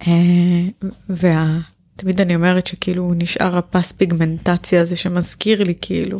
[0.07, 0.67] אה,
[1.09, 6.19] ותמיד אני אומרת שכאילו נשאר הפס פיגמנטציה הזה שמזכיר לי כאילו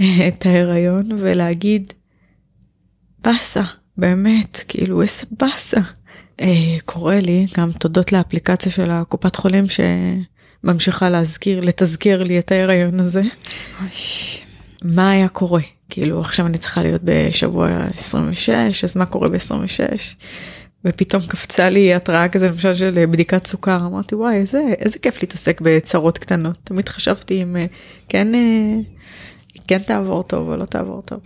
[0.00, 1.92] אה, את ההיריון ולהגיד
[3.18, 3.62] באסה,
[3.98, 5.80] באמת, כאילו איזה באסה.
[6.84, 9.80] קורה לי גם תודות לאפליקציה של הקופת חולים ש...
[10.64, 13.22] ממשיכה להזכיר, לתזכר לי את ההיריון הזה.
[14.82, 15.60] מה היה קורה?
[15.88, 20.02] כאילו עכשיו אני צריכה להיות בשבוע 26, אז מה קורה ב-26?
[20.84, 25.60] ופתאום קפצה לי התראה כזה למשל של בדיקת סוכר, אמרתי וואי איזה, איזה כיף להתעסק
[25.60, 27.66] בצרות קטנות, תמיד חשבתי אם אה,
[28.08, 28.40] כן, אה,
[29.68, 31.20] כן תעבור טוב או לא תעבור טוב.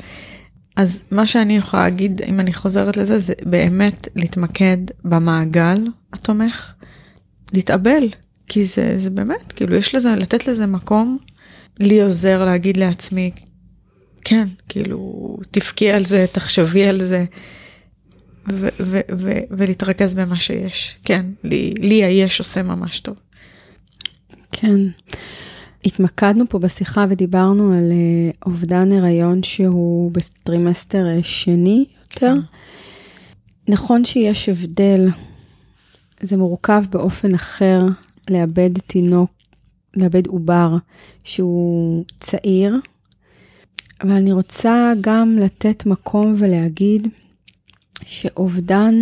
[0.80, 6.72] אז מה שאני יכולה להגיד אם אני חוזרת לזה זה באמת להתמקד במעגל התומך,
[7.52, 8.08] להתאבל,
[8.48, 11.18] כי זה, זה באמת, כאילו יש לזה, לתת לזה מקום,
[11.80, 13.30] לי עוזר להגיד לעצמי,
[14.24, 17.24] כן, כאילו, תבכי על זה, תחשבי על זה,
[18.52, 20.96] ו- ו- ו- ולהתרכז במה שיש.
[21.04, 23.16] כן, לי, לי היש עושה ממש טוב.
[24.52, 24.80] כן.
[25.84, 32.34] התמקדנו פה בשיחה ודיברנו על אה, אובדן הריון שהוא בטרימסטר אה, שני יותר.
[33.68, 35.08] נכון שיש הבדל,
[36.20, 37.80] זה מורכב באופן אחר
[38.30, 39.30] לאבד תינוק,
[39.96, 40.76] לאבד עובר
[41.24, 42.76] שהוא צעיר,
[44.02, 47.08] אבל אני רוצה גם לתת מקום ולהגיד
[48.04, 48.94] שאובדן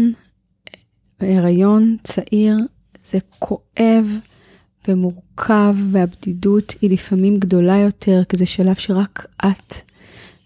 [1.20, 2.58] הריון צעיר
[3.10, 4.06] זה כואב
[4.88, 9.74] ומורכב, והבדידות היא לפעמים גדולה יותר, כי זה שלב שרק את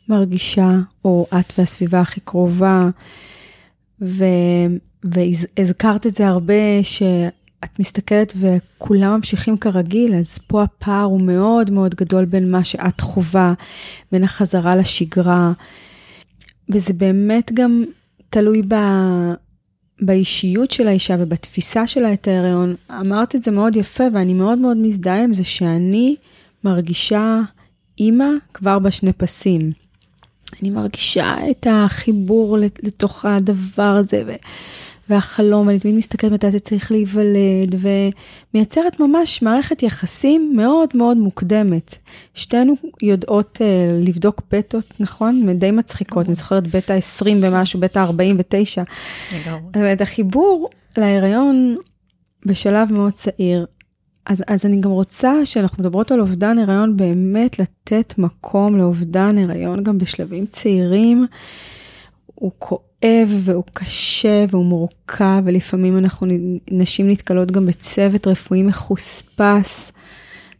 [0.09, 2.89] מרגישה, או את והסביבה הכי קרובה.
[4.03, 4.25] ו...
[5.05, 7.03] והזכרת את זה הרבה, ש...
[7.65, 13.01] את מסתכלת וכולם ממשיכים כרגיל, אז פה הפער הוא מאוד מאוד גדול בין מה שאת
[13.01, 13.55] חווה,
[14.13, 15.53] בין החזרה לשגרה,
[16.69, 17.85] וזה באמת גם
[18.31, 18.75] תלוי ב...
[20.01, 22.75] באישיות של האישה ובתפיסה שלה את ההיריון.
[23.01, 26.17] אמרת את זה מאוד יפה ואני מאוד מאוד מזדהה עם זה שאני
[26.65, 27.41] מרגישה
[27.99, 29.73] אימא כבר בשני פסים.
[30.63, 34.33] אני מרגישה את החיבור לתוך הדבר הזה, ו...
[35.09, 37.75] והחלום, אני תמיד מסתכלת מתי זה צריך להיוולד,
[38.55, 41.99] ומייצרת ממש מערכת יחסים מאוד מאוד מוקדמת.
[42.35, 45.53] שתינו יודעות uh, לבדוק בטות, נכון?
[45.53, 48.83] די מצחיקות, אני זוכרת בטא 20 ומשהו, בטא 49.
[49.33, 49.93] לגמרי.
[50.01, 51.77] החיבור להיריון
[52.47, 53.67] בשלב מאוד צעיר.
[54.27, 59.83] אז, אז אני גם רוצה, כשאנחנו מדברות על אובדן הריון, באמת לתת מקום לאובדן הריון
[59.83, 61.27] גם בשלבים צעירים.
[62.35, 62.92] הוא כואב
[63.29, 66.27] והוא קשה והוא מורכב, ולפעמים אנחנו,
[66.71, 69.93] נשים נתקלות גם בצוות רפואי מחוספס.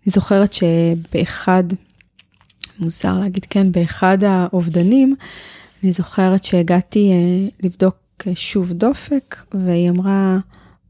[0.07, 1.65] אני זוכרת שבאחד,
[2.79, 5.15] מוזר להגיד כן, באחד האובדנים,
[5.83, 10.39] אני זוכרת שהגעתי אה, לבדוק אה, שוב דופק, והיא אמרה,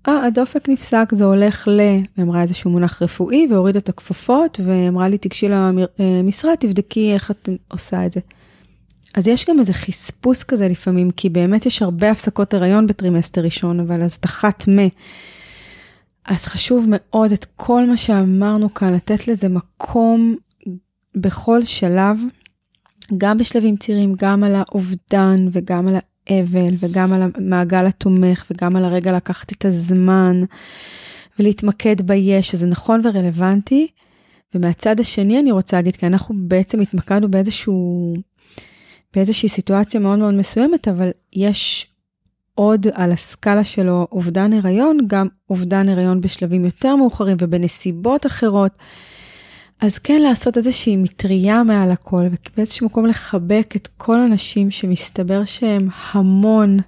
[0.08, 1.80] אה, הדופק נפסק, זה הולך ל...
[1.80, 5.48] היא אמרה איזשהו מונח רפואי, והורידה את הכפפות, ואמרה לי, תיגשי
[5.98, 8.20] למשרד, תבדקי איך את עושה את זה.
[9.14, 13.80] אז יש גם איזה חספוס כזה לפעמים, כי באמת יש הרבה הפסקות הריון בטרימסטר ראשון,
[13.80, 14.78] אבל אז את אחת מ...
[16.24, 20.36] אז חשוב מאוד את כל מה שאמרנו כאן, לתת לזה מקום
[21.14, 22.18] בכל שלב,
[23.18, 25.96] גם בשלבים צעירים, גם על האובדן וגם על
[26.26, 30.42] האבל וגם על המעגל התומך וגם על הרגע לקחת את הזמן
[31.38, 33.88] ולהתמקד ביש, שזה נכון ורלוונטי.
[34.54, 38.14] ומהצד השני אני רוצה להגיד, כי אנחנו בעצם התמקדנו באיזשהו
[39.14, 41.86] באיזושהי סיטואציה מאוד מאוד מסוימת, אבל יש
[42.54, 48.78] עוד על הסקאלה שלו אובדן הריון, גם אובדן הריון בשלבים יותר מאוחרים ובנסיבות אחרות.
[49.80, 55.88] אז כן לעשות איזושהי מטריה מעל הכל, ובאיזשהו מקום לחבק את כל הנשים שמסתבר שהם
[56.10, 56.78] המון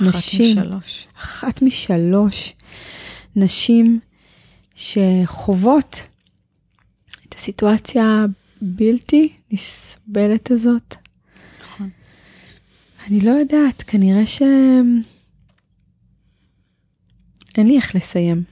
[0.00, 0.58] אחת נשים.
[0.58, 1.06] אחת משלוש.
[1.18, 2.54] אחת משלוש.
[3.36, 4.00] נשים
[4.74, 6.06] שחוות
[7.28, 8.24] את הסיטואציה
[8.62, 10.94] הבלתי נסבלת הזאת,
[13.06, 14.42] אני לא יודעת, כנראה ש...
[17.58, 18.42] אין לי איך לסיים.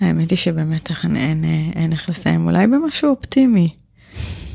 [0.00, 1.44] האמת היא שבאמת אין, אין,
[1.74, 3.74] אין איך לסיים, אולי במשהו אופטימי.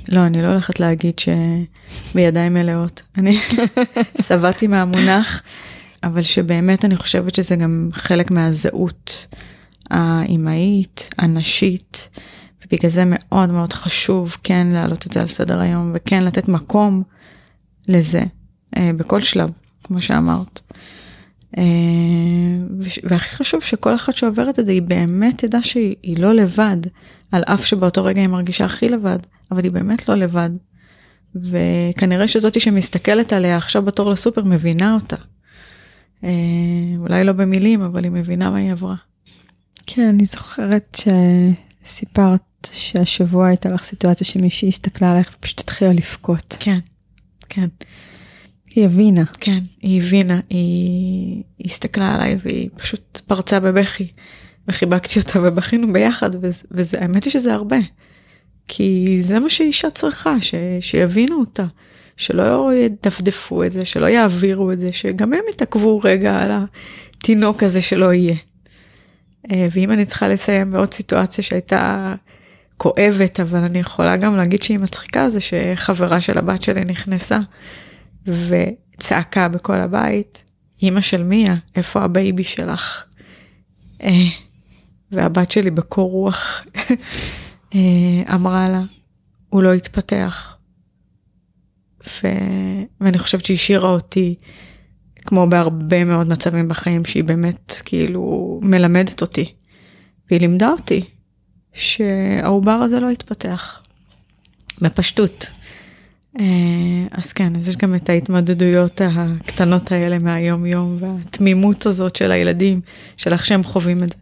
[0.10, 3.02] לא, אני לא הולכת להגיד שבידיים מלאות.
[3.18, 3.38] אני
[4.28, 5.42] שבעתי מהמונח,
[6.04, 9.26] אבל שבאמת אני חושבת שזה גם חלק מהזהות
[9.90, 12.10] האימהית, הנשית,
[12.66, 17.04] ובגלל זה מאוד מאוד חשוב כן להעלות את זה על סדר היום, וכן לתת מקום
[17.88, 18.24] לזה.
[18.78, 19.50] אה, בכל שלב,
[19.84, 20.60] כמו שאמרת.
[21.58, 21.64] אה,
[23.04, 26.78] והכי חשוב שכל אחת שעוברת את זה, היא באמת תדע שהיא לא לבד,
[27.32, 29.20] על אף שבאותו רגע היא מרגישה הכי לבד,
[29.52, 30.50] אבל היא באמת לא לבד.
[31.36, 35.16] וכנראה שזאתי שמסתכלת עליה עכשיו בתור לסופר מבינה אותה.
[36.24, 36.30] אה,
[36.98, 38.96] אולי לא במילים, אבל היא מבינה מה היא עברה.
[39.86, 40.98] כן, אני זוכרת
[41.84, 46.58] שסיפרת שהשבוע הייתה לך סיטואציה שמישהי הסתכלה עליך ופשוט התחילה לבכות.
[46.60, 46.80] כן,
[47.50, 47.68] כן.
[48.76, 49.24] היא הבינה.
[49.40, 54.08] כן, היא הבינה, היא, היא הסתכלה עליי והיא פשוט פרצה בבכי.
[54.68, 56.30] וחיבקתי אותה ובכינו ביחד,
[56.72, 57.78] וזה, האמת היא שזה הרבה.
[58.68, 61.66] כי זה מה שאישה צריכה, ש, שיבינו אותה,
[62.18, 66.52] שלא ידפדפו את זה, שלא יעבירו את זה, שגם הם יתעכבו רגע על
[67.18, 68.36] התינוק הזה שלא יהיה.
[69.52, 72.14] אה, ואם אני צריכה לסיים בעוד סיטואציה שהייתה
[72.78, 77.38] כואבת, אבל אני יכולה גם להגיד שהיא מצחיקה, זה שחברה של הבת שלי נכנסה.
[78.26, 80.44] וצעקה בכל הבית,
[80.84, 83.04] אמא של מיה, איפה ה baby שלך?
[84.04, 84.28] אה,
[85.12, 86.66] והבת שלי בקור רוח
[87.76, 88.82] אה, אמרה לה,
[89.50, 90.58] הוא לא התפתח.
[92.08, 92.28] ו...
[93.02, 94.36] ואני חושבת שהיא השאירה אותי,
[95.16, 99.46] כמו בהרבה מאוד מצבים בחיים, שהיא באמת כאילו מלמדת אותי.
[100.30, 101.02] והיא לימדה אותי
[101.74, 103.82] שהעובר הזה לא התפתח.
[104.82, 105.52] בפשטות.
[106.40, 106.46] אה,
[107.12, 112.82] אז כן, אז יש גם את ההתמודדויות הקטנות האלה מהיום יום והתמימות הזאת של הילדים,
[113.18, 114.16] של איך שהם חווים את זה.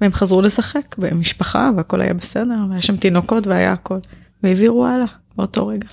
[0.00, 3.98] והם חזרו לשחק במשפחה והכל היה בסדר, והיה שם תינוקות והיה הכל,
[4.42, 5.06] והעבירו הלאה
[5.36, 5.88] באותו רגע.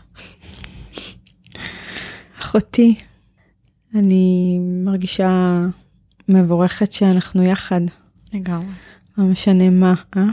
[2.39, 2.95] אחותי,
[3.95, 5.61] אני מרגישה
[6.29, 7.81] מבורכת שאנחנו יחד.
[8.33, 8.73] לגמרי.
[9.17, 10.23] לא משנה מה, אה?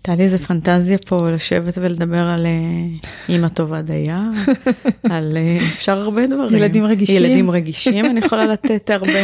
[0.00, 2.52] הייתה לי איזה פנטזיה פה לשבת ולדבר על אה,
[3.28, 4.30] אימא טובה דייה,
[5.10, 6.56] על אה, אפשר הרבה דברים.
[6.56, 7.16] ילדים רגישים.
[7.16, 9.18] ילדים רגישים, אני יכולה לתת הרבה,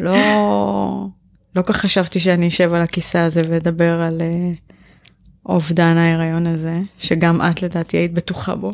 [0.00, 0.16] לא,
[1.56, 4.58] לא כך חשבתי שאני אשב על הכיסא הזה ואדבר על uh,
[5.46, 8.70] אובדן ההיריון הזה, שגם את לדעתי היית בטוחה בו.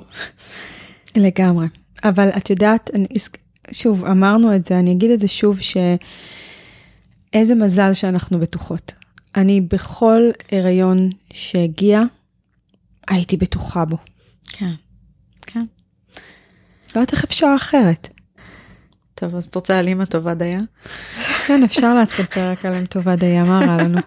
[1.17, 1.67] לגמרי.
[2.05, 3.07] אבל את יודעת, אני,
[3.73, 9.06] שוב, אמרנו את זה, אני אגיד את זה שוב, שאיזה מזל שאנחנו בטוחות.
[9.37, 10.23] אני בכל
[10.53, 12.03] הריון שהגיע,
[13.09, 13.97] הייתי בטוחה בו.
[14.49, 14.75] כן,
[15.43, 15.65] כן.
[16.95, 18.09] לא יודעת איך אפשר אחרת.
[19.19, 20.61] טוב, אז את רוצה על אימא טובה דייה?
[21.47, 23.99] כן, אפשר להתחיל פרק על אם טובה דייה, מה רע לנו?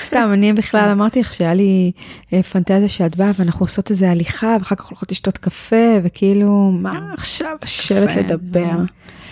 [0.00, 1.92] סתם, אני בכלל אמרתי לך שהיה לי
[2.32, 7.12] אה, פנטזיה שאת באה ואנחנו עושות איזה הליכה, ואחר כך הולכות לשתות קפה, וכאילו, מה
[7.14, 8.76] עכשיו לשבת לדבר?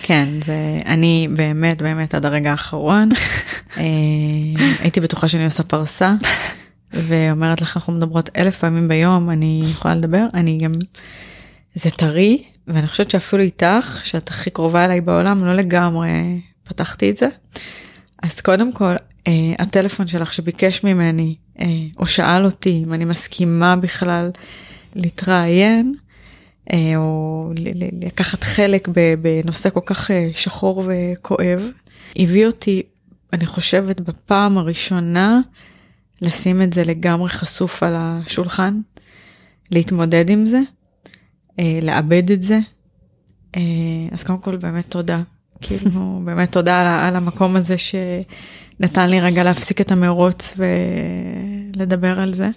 [0.03, 3.09] כן, זה, אני באמת, באמת עד הרגע האחרון,
[3.77, 3.85] אה,
[4.81, 6.14] הייתי בטוחה שאני עושה פרסה,
[6.93, 10.72] ואומרת לך, אנחנו מדברות אלף פעמים ביום, אני יכולה לדבר, אני גם,
[11.75, 17.16] זה טרי, ואני חושבת שאפילו איתך, שאת הכי קרובה אליי בעולם, לא לגמרי פתחתי את
[17.16, 17.29] זה.
[18.22, 18.95] אז קודם כל,
[19.27, 21.66] אה, הטלפון שלך שביקש ממני, אה,
[21.99, 24.31] או שאל אותי אם אני מסכימה בכלל
[24.95, 25.95] להתראיין,
[26.72, 27.51] אה, או
[28.03, 28.89] לקחת חלק
[29.22, 31.70] בנושא כל כך אה, שחור וכואב,
[32.16, 32.83] הביא אותי,
[33.33, 35.41] אני חושבת, בפעם הראשונה,
[36.20, 38.81] לשים את זה לגמרי חשוף על השולחן,
[39.70, 40.61] להתמודד עם זה.
[41.59, 42.59] אה, לאבד את זה.
[43.57, 43.63] אה,
[44.13, 45.23] אז קודם כל באמת תודה,
[45.61, 50.57] כאילו באמת תודה על, על המקום הזה שנתן לי רגע להפסיק את המרוץ
[51.77, 52.49] ולדבר על זה.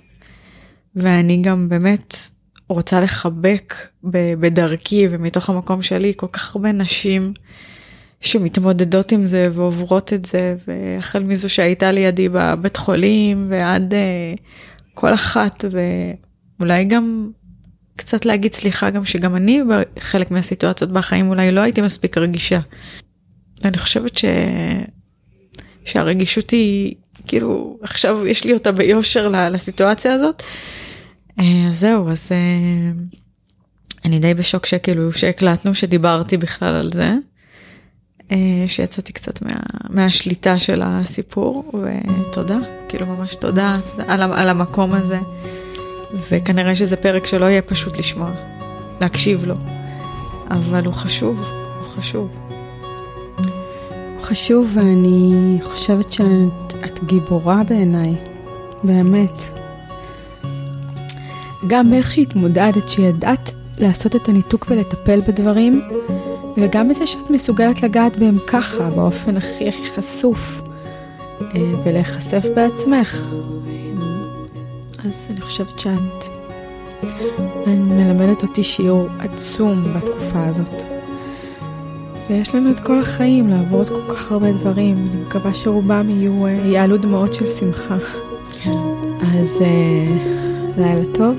[0.95, 2.15] ואני גם באמת
[2.69, 3.73] רוצה לחבק
[4.39, 7.33] בדרכי ומתוך המקום שלי כל כך הרבה נשים
[8.21, 14.39] שמתמודדות עם זה ועוברות את זה, והחל מזו שהייתה לידי בבית חולים ועד uh,
[14.93, 15.65] כל אחת,
[16.59, 17.29] ואולי גם
[17.97, 22.59] קצת להגיד סליחה גם שגם אני בחלק מהסיטואציות בחיים אולי לא הייתי מספיק רגישה.
[23.61, 24.25] ואני חושבת ש...
[25.85, 26.95] שהרגישות היא
[27.27, 30.43] כאילו עכשיו יש לי אותה ביושר לסיטואציה הזאת.
[31.39, 32.91] אה, אז זהו אז אה,
[34.05, 37.13] אני די בשוק שכאילו שהקלטנו שדיברתי בכלל על זה.
[38.31, 39.55] אה, שיצאתי קצת מה,
[39.89, 42.57] מהשליטה של הסיפור ותודה
[42.89, 45.19] כאילו ממש תודה, תודה על, על המקום הזה.
[46.13, 48.31] וכנראה שזה פרק שלא יהיה פשוט לשמוע,
[49.01, 49.55] להקשיב לו,
[50.49, 51.39] אבל הוא חשוב,
[51.79, 52.29] הוא חשוב.
[54.15, 58.13] הוא חשוב ואני חושבת שאת גיבורה בעיניי,
[58.83, 59.43] באמת.
[61.67, 65.81] גם באיך שהתמודדת, שידעת לעשות את הניתוק ולטפל בדברים,
[66.57, 70.61] וגם בזה שאת מסוגלת לגעת בהם ככה, באופן הכי הכי חשוף,
[71.41, 71.47] אה,
[71.83, 73.21] ולהיחשף בעצמך.
[75.05, 76.23] אז אני חושבת שאת
[77.67, 80.81] מלמדת אותי שיעור עצום בתקופה הזאת.
[82.29, 86.45] ויש לנו את כל החיים לעבור את כל כך הרבה דברים, אני מקווה שרובם יהיו,
[86.45, 87.97] אה, יעלו דמעות של שמחה.
[88.63, 88.71] כן.
[89.39, 91.37] אז uh, לילה טוב.